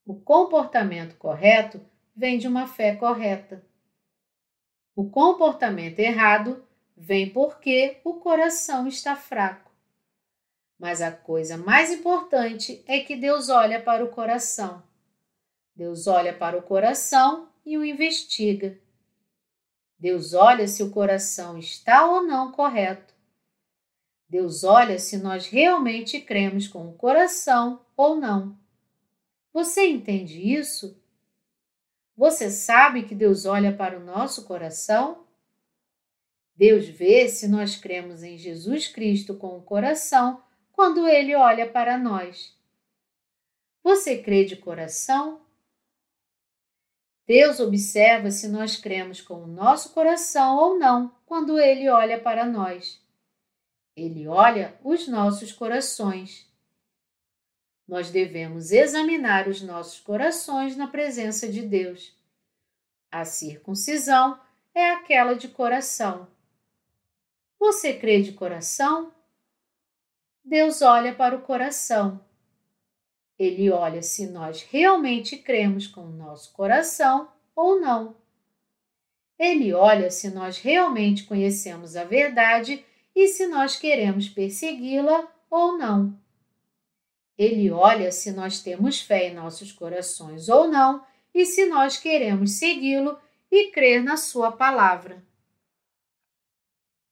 O 0.06 0.14
comportamento 0.14 1.16
correto 1.16 1.80
vem 2.14 2.38
de 2.38 2.46
uma 2.46 2.68
fé 2.68 2.94
correta. 2.94 3.66
O 4.94 5.10
comportamento 5.10 5.98
errado 5.98 6.64
vem 6.96 7.30
porque 7.30 8.00
o 8.04 8.14
coração 8.14 8.86
está 8.86 9.16
fraco. 9.16 9.63
Mas 10.78 11.00
a 11.00 11.10
coisa 11.10 11.56
mais 11.56 11.90
importante 11.90 12.82
é 12.86 13.00
que 13.00 13.16
Deus 13.16 13.48
olha 13.48 13.80
para 13.80 14.04
o 14.04 14.10
coração. 14.10 14.82
Deus 15.74 16.06
olha 16.06 16.32
para 16.32 16.58
o 16.58 16.62
coração 16.62 17.48
e 17.64 17.76
o 17.76 17.84
investiga. 17.84 18.78
Deus 19.98 20.34
olha 20.34 20.68
se 20.68 20.82
o 20.82 20.90
coração 20.90 21.58
está 21.58 22.04
ou 22.06 22.22
não 22.22 22.52
correto. 22.52 23.14
Deus 24.28 24.64
olha 24.64 24.98
se 24.98 25.16
nós 25.18 25.46
realmente 25.46 26.20
cremos 26.20 26.66
com 26.66 26.88
o 26.88 26.94
coração 26.94 27.84
ou 27.96 28.16
não. 28.16 28.58
Você 29.52 29.86
entende 29.86 30.40
isso? 30.40 31.00
Você 32.16 32.50
sabe 32.50 33.04
que 33.04 33.14
Deus 33.14 33.44
olha 33.44 33.72
para 33.74 33.98
o 33.98 34.04
nosso 34.04 34.44
coração? 34.44 35.24
Deus 36.56 36.86
vê 36.86 37.28
se 37.28 37.48
nós 37.48 37.76
cremos 37.76 38.22
em 38.22 38.36
Jesus 38.36 38.86
Cristo 38.88 39.34
com 39.34 39.56
o 39.56 39.62
coração 39.62 40.42
quando 40.74 41.06
Ele 41.08 41.34
olha 41.34 41.70
para 41.70 41.96
nós. 41.96 42.52
Você 43.82 44.18
crê 44.18 44.44
de 44.44 44.56
coração? 44.56 45.40
Deus 47.26 47.60
observa 47.60 48.30
se 48.30 48.48
nós 48.48 48.76
cremos 48.76 49.20
com 49.20 49.44
o 49.44 49.46
nosso 49.46 49.94
coração 49.94 50.56
ou 50.56 50.78
não 50.78 51.14
quando 51.24 51.58
Ele 51.58 51.88
olha 51.88 52.20
para 52.20 52.44
nós. 52.44 53.00
Ele 53.96 54.26
olha 54.26 54.78
os 54.82 55.06
nossos 55.06 55.52
corações. 55.52 56.52
Nós 57.86 58.10
devemos 58.10 58.72
examinar 58.72 59.46
os 59.46 59.62
nossos 59.62 60.00
corações 60.00 60.76
na 60.76 60.88
presença 60.88 61.48
de 61.48 61.62
Deus. 61.62 62.12
A 63.10 63.24
circuncisão 63.24 64.40
é 64.74 64.90
aquela 64.90 65.34
de 65.34 65.48
coração. 65.48 66.26
Você 67.60 67.94
crê 67.94 68.20
de 68.20 68.32
coração? 68.32 69.13
Deus 70.44 70.82
olha 70.82 71.14
para 71.14 71.34
o 71.34 71.40
coração. 71.40 72.20
Ele 73.38 73.70
olha 73.70 74.02
se 74.02 74.26
nós 74.26 74.62
realmente 74.62 75.38
cremos 75.38 75.86
com 75.86 76.02
o 76.02 76.12
nosso 76.12 76.52
coração 76.52 77.28
ou 77.56 77.80
não. 77.80 78.14
Ele 79.38 79.72
olha 79.72 80.10
se 80.10 80.30
nós 80.30 80.58
realmente 80.58 81.24
conhecemos 81.24 81.96
a 81.96 82.04
verdade 82.04 82.84
e 83.16 83.26
se 83.28 83.46
nós 83.46 83.76
queremos 83.76 84.28
persegui-la 84.28 85.28
ou 85.50 85.78
não. 85.78 86.16
Ele 87.36 87.70
olha 87.70 88.12
se 88.12 88.30
nós 88.30 88.60
temos 88.60 89.00
fé 89.00 89.28
em 89.28 89.34
nossos 89.34 89.72
corações 89.72 90.48
ou 90.48 90.68
não 90.68 91.04
e 91.34 91.44
se 91.44 91.66
nós 91.66 91.96
queremos 91.96 92.52
segui-lo 92.52 93.18
e 93.50 93.70
crer 93.70 94.04
na 94.04 94.16
Sua 94.16 94.52
palavra. 94.52 95.24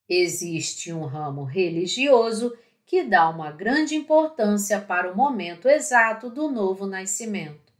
Existe 0.09 0.93
um 0.93 1.07
ramo 1.07 1.43
religioso 1.43 2.57
que 2.93 3.03
dá 3.03 3.27
uma 3.31 3.51
grande 3.51 3.95
importância 3.95 4.79
para 4.79 5.11
o 5.11 5.17
momento 5.17 5.67
exato 5.67 6.29
do 6.29 6.51
novo 6.51 6.87
nascimento. 6.87 7.73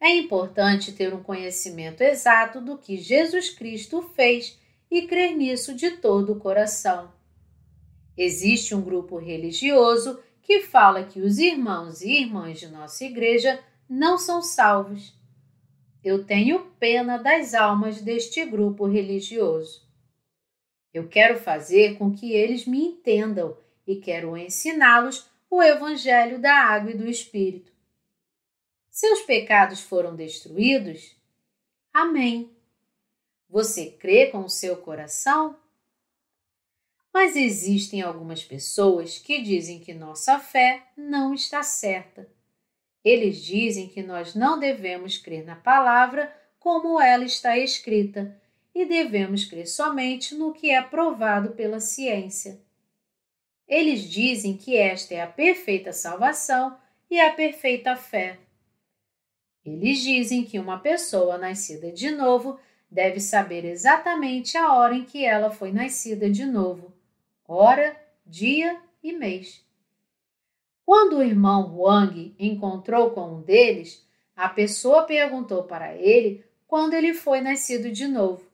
É 0.00 0.10
importante 0.10 0.90
ter 0.90 1.14
um 1.14 1.22
conhecimento 1.22 2.00
exato 2.00 2.60
do 2.60 2.76
que 2.76 2.96
Jesus 2.96 3.50
Cristo 3.50 4.02
fez 4.16 4.58
e 4.90 5.02
crer 5.02 5.36
nisso 5.36 5.72
de 5.72 5.92
todo 5.92 6.32
o 6.32 6.40
coração. 6.40 7.12
Existe 8.16 8.74
um 8.74 8.82
grupo 8.82 9.18
religioso 9.18 10.18
que 10.42 10.62
fala 10.62 11.04
que 11.04 11.20
os 11.20 11.38
irmãos 11.38 12.00
e 12.02 12.10
irmãs 12.10 12.58
de 12.58 12.66
nossa 12.66 13.04
igreja 13.04 13.62
não 13.88 14.18
são 14.18 14.42
salvos. 14.42 15.16
Eu 16.02 16.24
tenho 16.24 16.72
pena 16.80 17.18
das 17.18 17.54
almas 17.54 18.00
deste 18.00 18.44
grupo 18.44 18.84
religioso. 18.84 19.83
Eu 20.94 21.08
quero 21.08 21.40
fazer 21.40 21.98
com 21.98 22.14
que 22.14 22.32
eles 22.32 22.64
me 22.64 22.78
entendam 22.86 23.58
e 23.84 23.96
quero 23.96 24.36
ensiná-los 24.36 25.28
o 25.50 25.60
Evangelho 25.60 26.38
da 26.38 26.54
Água 26.54 26.92
e 26.92 26.96
do 26.96 27.08
Espírito. 27.08 27.72
Seus 28.88 29.22
pecados 29.22 29.80
foram 29.80 30.14
destruídos? 30.14 31.16
Amém. 31.92 32.48
Você 33.50 33.90
crê 33.90 34.28
com 34.28 34.44
o 34.44 34.48
seu 34.48 34.76
coração? 34.76 35.58
Mas 37.12 37.34
existem 37.34 38.00
algumas 38.00 38.44
pessoas 38.44 39.18
que 39.18 39.42
dizem 39.42 39.80
que 39.80 39.92
nossa 39.92 40.38
fé 40.38 40.86
não 40.96 41.34
está 41.34 41.64
certa. 41.64 42.28
Eles 43.04 43.42
dizem 43.42 43.88
que 43.88 44.02
nós 44.02 44.34
não 44.36 44.60
devemos 44.60 45.18
crer 45.18 45.44
na 45.44 45.56
palavra 45.56 46.32
como 46.60 47.00
ela 47.00 47.24
está 47.24 47.58
escrita 47.58 48.40
e 48.74 48.84
devemos 48.84 49.44
crer 49.44 49.66
somente 49.66 50.34
no 50.34 50.52
que 50.52 50.70
é 50.70 50.82
provado 50.82 51.50
pela 51.50 51.78
ciência. 51.78 52.60
Eles 53.68 54.02
dizem 54.02 54.56
que 54.56 54.76
esta 54.76 55.14
é 55.14 55.22
a 55.22 55.26
perfeita 55.26 55.92
salvação 55.92 56.76
e 57.10 57.20
a 57.20 57.32
perfeita 57.32 57.94
fé. 57.96 58.38
Eles 59.64 60.00
dizem 60.00 60.44
que 60.44 60.58
uma 60.58 60.78
pessoa 60.78 61.38
nascida 61.38 61.90
de 61.90 62.10
novo 62.10 62.58
deve 62.90 63.20
saber 63.20 63.64
exatamente 63.64 64.58
a 64.58 64.74
hora 64.74 64.94
em 64.94 65.04
que 65.04 65.24
ela 65.24 65.50
foi 65.50 65.72
nascida 65.72 66.28
de 66.28 66.44
novo, 66.44 66.92
hora, 67.46 67.96
dia 68.26 68.78
e 69.02 69.12
mês. 69.12 69.64
Quando 70.84 71.16
o 71.16 71.22
irmão 71.22 71.78
Wang 71.78 72.34
encontrou 72.38 73.10
com 73.10 73.36
um 73.36 73.42
deles, 73.42 74.06
a 74.36 74.48
pessoa 74.48 75.04
perguntou 75.04 75.64
para 75.64 75.94
ele 75.94 76.44
quando 76.66 76.92
ele 76.92 77.14
foi 77.14 77.40
nascido 77.40 77.90
de 77.90 78.06
novo. 78.06 78.53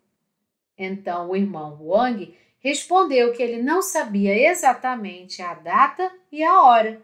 Então 0.83 1.29
o 1.29 1.37
irmão 1.37 1.79
Wang 1.79 2.35
respondeu 2.59 3.35
que 3.35 3.43
ele 3.43 3.63
não 3.63 3.83
sabia 3.83 4.35
exatamente 4.51 5.43
a 5.43 5.53
data 5.53 6.11
e 6.33 6.43
a 6.43 6.63
hora, 6.63 7.03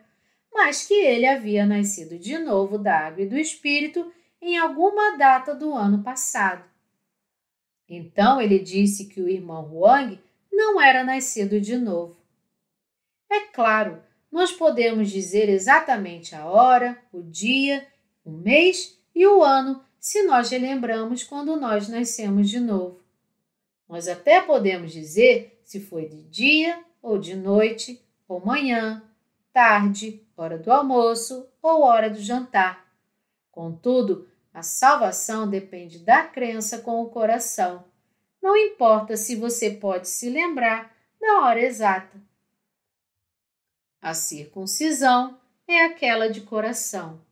mas 0.51 0.87
que 0.87 0.95
ele 0.95 1.27
havia 1.27 1.67
nascido 1.67 2.19
de 2.19 2.39
novo 2.39 2.79
da 2.79 3.01
água 3.01 3.23
e 3.23 3.29
do 3.29 3.37
espírito 3.37 4.11
em 4.41 4.57
alguma 4.57 5.19
data 5.19 5.55
do 5.55 5.75
ano 5.75 6.03
passado. 6.03 6.65
Então 7.87 8.41
ele 8.41 8.59
disse 8.59 9.09
que 9.09 9.21
o 9.21 9.29
irmão 9.29 9.71
Wang 9.75 10.19
não 10.51 10.81
era 10.81 11.05
nascido 11.05 11.61
de 11.61 11.77
novo. 11.77 12.17
É 13.31 13.41
claro, 13.41 14.03
nós 14.33 14.53
podemos 14.53 15.11
dizer 15.11 15.51
exatamente 15.51 16.35
a 16.35 16.47
hora, 16.47 16.99
o 17.13 17.21
dia, 17.21 17.87
o 18.25 18.31
mês 18.31 18.99
e 19.15 19.27
o 19.27 19.45
ano 19.45 19.85
se 20.01 20.23
nós 20.23 20.49
relembramos 20.49 21.23
quando 21.23 21.57
nós 21.57 21.89
nascemos 21.89 22.49
de 22.49 22.59
novo. 22.59 23.06
Nós 23.89 24.09
até 24.09 24.41
podemos 24.41 24.93
dizer 24.93 25.61
se 25.65 25.81
foi 25.81 26.07
de 26.07 26.23
dia 26.23 26.85
ou 27.01 27.19
de 27.19 27.37
noite, 27.37 28.03
ou 28.29 28.45
manhã, 28.45 29.03
tarde, 29.53 30.27
hora 30.37 30.59
do 30.59 30.73
almoço 30.73 31.49
ou 31.63 31.83
hora 31.83 32.11
do 32.11 32.21
jantar. 32.21 32.87
Contudo, 33.51 34.29
a 34.53 34.63
salvação 34.63 35.49
depende 35.49 35.99
da 35.99 36.25
crença 36.25 36.79
com 36.79 37.01
o 37.03 37.11
coração. 37.11 37.85
Não 38.43 38.57
importa 38.57 39.17
se 39.17 39.37
você 39.37 39.71
pode 39.71 40.09
se 40.09 40.29
lembrar 40.29 40.95
da 41.21 41.41
hora 41.41 41.61
exata. 41.61 42.21
A 44.01 44.15
circuncisão 44.15 45.39
é 45.67 45.85
aquela 45.85 46.29
de 46.29 46.43
coração. 46.43 47.26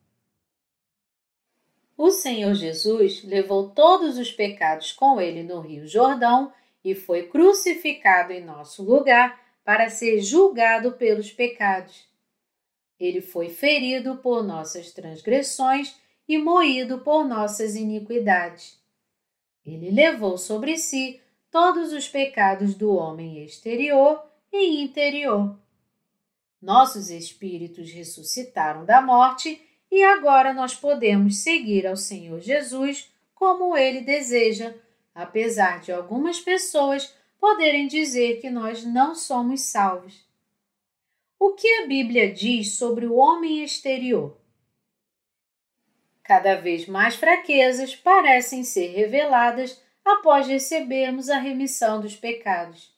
O 1.97 2.11
Senhor 2.11 2.55
Jesus 2.55 3.23
levou 3.23 3.71
todos 3.71 4.19
os 4.19 4.33
pecados 4.33 4.93
com 4.93 5.21
ele 5.21 5.43
no 5.43 5.61
Rio 5.61 5.87
Jordão 5.87 6.53
e 6.85 6.95
foi 6.95 7.29
crucificado 7.29 8.33
em 8.33 8.45
nosso 8.45 8.83
lugar 8.83 9.41
para 9.65 9.89
ser 9.89 10.21
julgado 10.21 10.93
pelos 10.93 11.33
pecados. 11.33 12.07
Ele 12.99 13.21
foi 13.21 13.49
ferido 13.49 14.17
por 14.17 14.43
nossas 14.43 14.93
transgressões 14.93 15.97
e 16.29 16.37
moído 16.37 16.99
por 16.99 17.25
nossas 17.25 17.77
iniquidades. 17.77 18.79
Ele 19.65 19.91
levou 19.91 20.37
sobre 20.37 20.77
si 20.77 21.21
todos 21.51 21.93
os 21.93 22.09
pecados 22.09 22.75
do 22.75 22.95
homem 22.95 23.45
exterior 23.45 24.23
e 24.53 24.83
interior. 24.83 25.59
Nossos 26.61 27.11
espíritos 27.11 27.91
ressuscitaram 27.91 28.85
da 28.85 29.01
morte 29.01 29.64
e 29.95 30.03
agora 30.03 30.53
nós 30.53 30.75
podemos 30.75 31.37
seguir 31.37 31.87
ao 31.87 31.97
Senhor 31.97 32.41
Jesus 32.41 33.15
como 33.33 33.77
ele 33.77 34.01
deseja, 34.01 34.75
apesar 35.15 35.81
de 35.81 35.93
algumas 35.93 36.41
pessoas 36.41 37.15
poderem 37.39 37.87
dizer 37.87 38.41
que 38.41 38.51
nós 38.51 38.85
não 38.85 39.15
somos 39.15 39.61
salvos. 39.61 40.27
O 41.39 41.53
que 41.53 41.69
a 41.77 41.87
Bíblia 41.87 42.33
diz 42.33 42.73
sobre 42.75 43.07
o 43.07 43.15
homem 43.15 43.63
exterior? 43.63 44.37
Cada 46.25 46.57
vez 46.57 46.89
mais 46.89 47.15
fraquezas 47.15 47.95
parecem 47.95 48.65
ser 48.65 48.89
reveladas 48.89 49.81
após 50.05 50.49
recebermos 50.49 51.31
a 51.31 51.39
remissão 51.39 52.01
dos 52.01 52.17
pecados. 52.17 52.93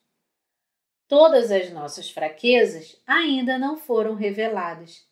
Todas 1.07 1.51
as 1.51 1.71
nossas 1.71 2.11
fraquezas 2.11 2.99
ainda 3.07 3.59
não 3.59 3.77
foram 3.77 4.15
reveladas. 4.15 5.07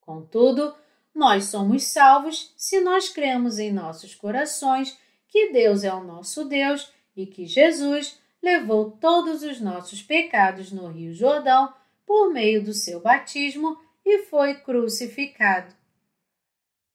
Contudo, 0.00 0.74
nós 1.14 1.44
somos 1.44 1.84
salvos 1.84 2.52
se 2.56 2.80
nós 2.80 3.08
cremos 3.08 3.58
em 3.58 3.72
nossos 3.72 4.14
corações 4.14 4.98
que 5.28 5.52
Deus 5.52 5.84
é 5.84 5.92
o 5.92 6.04
nosso 6.04 6.44
Deus 6.44 6.92
e 7.16 7.26
que 7.26 7.46
Jesus 7.46 8.18
levou 8.42 8.90
todos 8.90 9.42
os 9.42 9.60
nossos 9.60 10.02
pecados 10.02 10.72
no 10.72 10.88
Rio 10.88 11.14
Jordão 11.14 11.72
por 12.06 12.32
meio 12.32 12.64
do 12.64 12.72
seu 12.72 13.00
batismo 13.00 13.78
e 14.04 14.24
foi 14.24 14.54
crucificado. 14.54 15.74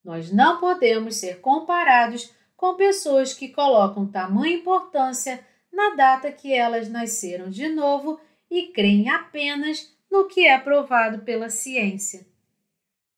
Nós 0.04 0.32
não 0.32 0.60
podemos 0.60 1.16
ser 1.16 1.40
comparados 1.42 2.32
com 2.56 2.76
pessoas 2.76 3.34
que 3.34 3.50
colocam 3.50 4.08
tamanha 4.08 4.56
importância 4.56 5.46
na 5.72 5.96
data 5.96 6.32
que 6.32 6.54
elas 6.54 6.90
nasceram 6.90 7.50
de 7.50 7.70
novo 7.70 8.20
e 8.50 8.68
creem 8.68 9.10
apenas 9.10 9.94
no 10.10 10.28
que 10.28 10.48
é 10.48 10.58
provado 10.58 11.20
pela 11.20 11.50
ciência. 11.50 12.26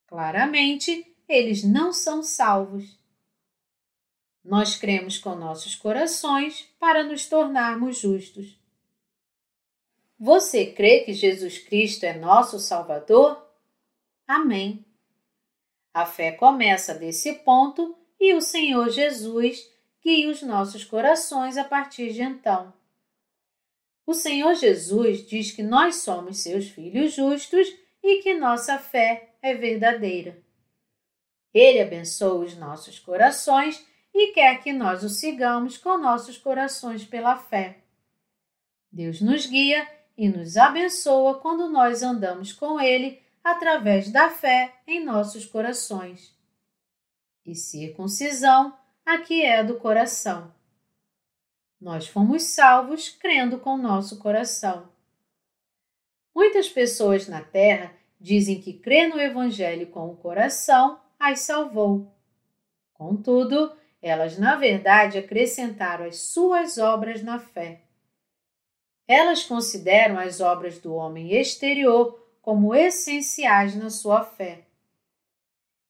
Claramente, 0.10 1.06
eles 1.28 1.64
não 1.64 1.94
são 1.94 2.24
salvos. 2.24 2.98
Nós 4.44 4.76
cremos 4.76 5.20
com 5.20 5.36
nossos 5.36 5.76
corações 5.76 6.68
para 6.80 7.04
nos 7.04 7.28
tornarmos 7.28 8.00
justos. 8.00 8.60
Você 10.20 10.66
crê 10.66 11.02
que 11.02 11.14
Jesus 11.14 11.60
Cristo 11.60 12.06
é 12.06 12.18
nosso 12.18 12.58
Salvador? 12.60 13.40
Amém. 14.28 14.84
A 15.94 16.08
fé 16.08 16.32
começa 16.32 16.96
desse 16.96 17.34
ponto 17.34 17.96
e 18.20 18.34
o 18.34 18.42
Senhor 18.42 18.90
Jesus 18.90 19.72
guia 20.04 20.32
os 20.32 20.42
nossos 20.42 20.84
corações 20.84 21.56
a 21.56 21.64
partir 21.64 22.14
de 22.14 22.24
então. 22.24 22.74
O 24.08 24.16
Senhor 24.16 24.56
Jesus 24.56 25.28
diz 25.28 25.52
que 25.52 25.62
nós 25.62 25.98
somos 25.98 26.40
seus 26.40 26.68
filhos 26.68 27.14
justos 27.14 27.68
e 28.04 28.22
que 28.22 28.34
nossa 28.34 28.78
fé 28.78 29.36
é 29.42 29.54
verdadeira. 29.54 30.42
Ele 31.54 31.82
abençoa 31.82 32.46
os 32.46 32.56
nossos 32.56 33.00
corações 33.00 33.86
e 34.14 34.34
quer 34.34 34.62
que 34.62 34.72
nós 34.72 35.04
o 35.04 35.10
sigamos 35.10 35.78
com 35.78 35.98
nossos 35.98 36.38
corações 36.38 37.06
pela 37.06 37.38
fé. 37.38 37.80
Deus 38.92 39.22
nos 39.22 39.46
guia 39.46 39.88
e 40.18 40.28
nos 40.28 40.58
abençoa 40.58 41.40
quando 41.40 41.70
nós 41.70 42.04
andamos 42.04 42.52
com 42.52 42.80
Ele 42.80 43.22
através 43.44 44.12
da 44.12 44.30
fé 44.30 44.74
em 44.86 45.04
nossos 45.04 45.46
corações. 45.46 46.36
E 47.46 47.56
circuncisão 47.56 48.78
aqui 49.06 49.44
é 49.44 49.64
do 49.64 49.80
coração. 49.80 50.54
Nós 51.80 52.08
fomos 52.08 52.44
salvos 52.44 53.10
crendo 53.10 53.60
com 53.60 53.78
nosso 53.78 54.20
coração. 54.20 54.90
Muitas 56.40 56.70
pessoas 56.70 57.28
na 57.28 57.42
Terra 57.42 57.94
dizem 58.18 58.62
que 58.62 58.72
crer 58.72 59.10
no 59.10 59.20
Evangelho 59.20 59.88
com 59.88 60.08
o 60.08 60.16
coração 60.16 60.98
as 61.20 61.42
salvou. 61.42 62.16
Contudo, 62.94 63.76
elas 64.02 64.38
na 64.38 64.56
verdade 64.56 65.18
acrescentaram 65.18 66.06
as 66.06 66.16
suas 66.16 66.78
obras 66.78 67.22
na 67.22 67.40
fé. 67.40 67.82
Elas 69.06 69.44
consideram 69.44 70.18
as 70.18 70.40
obras 70.40 70.80
do 70.80 70.96
homem 70.96 71.34
exterior 71.34 72.26
como 72.42 72.74
essenciais 72.74 73.76
na 73.76 73.90
sua 73.90 74.24
fé. 74.24 74.62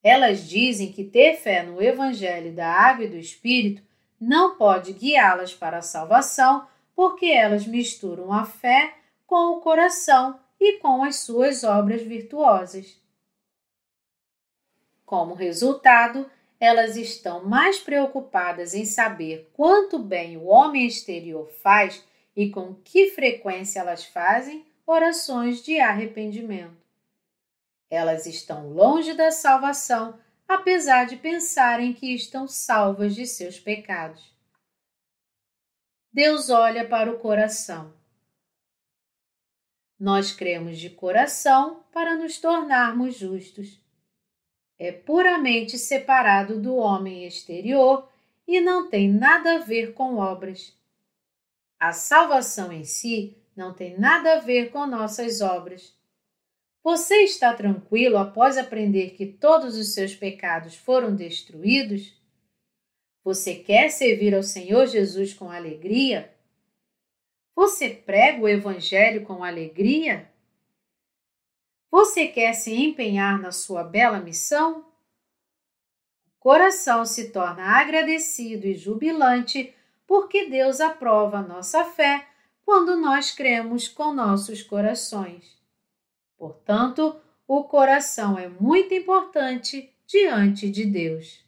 Elas 0.01 0.49
dizem 0.49 0.91
que 0.91 1.03
ter 1.03 1.37
fé 1.37 1.61
no 1.61 1.79
Evangelho 1.79 2.51
da 2.55 2.73
Água 2.73 3.05
e 3.05 3.09
do 3.09 3.17
Espírito 3.17 3.83
não 4.19 4.57
pode 4.57 4.93
guiá-las 4.93 5.53
para 5.53 5.77
a 5.77 5.83
salvação, 5.83 6.67
porque 6.95 7.27
elas 7.27 7.67
misturam 7.67 8.33
a 8.33 8.45
fé 8.45 8.95
com 9.29 9.51
o 9.51 9.61
coração 9.61 10.39
e 10.59 10.79
com 10.79 11.03
as 11.03 11.17
suas 11.17 11.63
obras 11.63 12.01
virtuosas. 12.01 12.99
Como 15.05 15.35
resultado, 15.35 16.27
elas 16.59 16.97
estão 16.97 17.45
mais 17.45 17.77
preocupadas 17.77 18.73
em 18.73 18.85
saber 18.85 19.47
quanto 19.53 19.99
bem 19.99 20.35
o 20.35 20.45
homem 20.45 20.87
exterior 20.87 21.47
faz 21.61 22.03
e 22.35 22.49
com 22.49 22.73
que 22.73 23.11
frequência 23.11 23.79
elas 23.79 24.03
fazem 24.03 24.65
orações 24.83 25.61
de 25.61 25.79
arrependimento. 25.79 26.75
Elas 27.87 28.25
estão 28.25 28.69
longe 28.73 29.13
da 29.13 29.29
salvação, 29.29 30.19
apesar 30.47 31.05
de 31.05 31.15
pensarem 31.15 31.93
que 31.93 32.15
estão 32.15 32.47
salvas 32.47 33.13
de 33.13 33.27
seus 33.27 33.59
pecados. 33.59 34.33
Deus 36.11 36.49
olha 36.49 36.87
para 36.87 37.11
o 37.11 37.19
coração. 37.19 37.98
Nós 39.99 40.31
cremos 40.31 40.79
de 40.79 40.89
coração 40.89 41.83
para 41.91 42.15
nos 42.15 42.37
tornarmos 42.37 43.15
justos. 43.15 43.81
É 44.77 44.93
puramente 44.93 45.77
separado 45.77 46.57
do 46.57 46.75
homem 46.75 47.25
exterior 47.25 48.07
e 48.47 48.61
não 48.61 48.89
tem 48.89 49.11
nada 49.11 49.55
a 49.55 49.59
ver 49.59 49.93
com 49.93 50.15
obras. 50.15 50.73
A 51.77 51.91
salvação 51.91 52.71
em 52.71 52.85
si 52.85 53.37
não 53.55 53.73
tem 53.73 53.99
nada 53.99 54.37
a 54.37 54.39
ver 54.39 54.71
com 54.71 54.87
nossas 54.87 55.41
obras. 55.41 55.93
Você 56.81 57.23
está 57.23 57.53
tranquilo 57.53 58.17
após 58.17 58.57
aprender 58.57 59.11
que 59.11 59.25
todos 59.25 59.77
os 59.77 59.93
seus 59.93 60.15
pecados 60.15 60.75
foram 60.75 61.13
destruídos? 61.13 62.17
Você 63.21 63.55
quer 63.55 63.89
servir 63.89 64.33
ao 64.33 64.43
Senhor 64.43 64.87
Jesus 64.87 65.33
com 65.33 65.51
alegria? 65.51 66.33
Você 67.59 67.89
prega 67.89 68.41
o 68.41 68.47
Evangelho 68.47 69.25
com 69.25 69.43
alegria? 69.43 70.31
Você 71.91 72.25
quer 72.25 72.53
se 72.53 72.73
empenhar 72.73 73.37
na 73.37 73.51
sua 73.51 73.83
bela 73.83 74.17
missão? 74.17 74.85
O 76.37 76.39
coração 76.39 77.03
se 77.05 77.31
torna 77.31 77.77
agradecido 77.77 78.65
e 78.65 78.75
jubilante 78.75 79.75
porque 80.07 80.45
Deus 80.45 80.79
aprova 80.79 81.41
nossa 81.41 81.83
fé 81.83 82.29
quando 82.63 82.95
nós 82.95 83.31
cremos 83.31 83.89
com 83.89 84.13
nossos 84.13 84.63
corações. 84.63 85.61
Portanto, 86.37 87.19
o 87.45 87.65
coração 87.65 88.39
é 88.39 88.47
muito 88.47 88.93
importante 88.93 89.93
diante 90.07 90.71
de 90.71 90.85
Deus. 90.85 91.43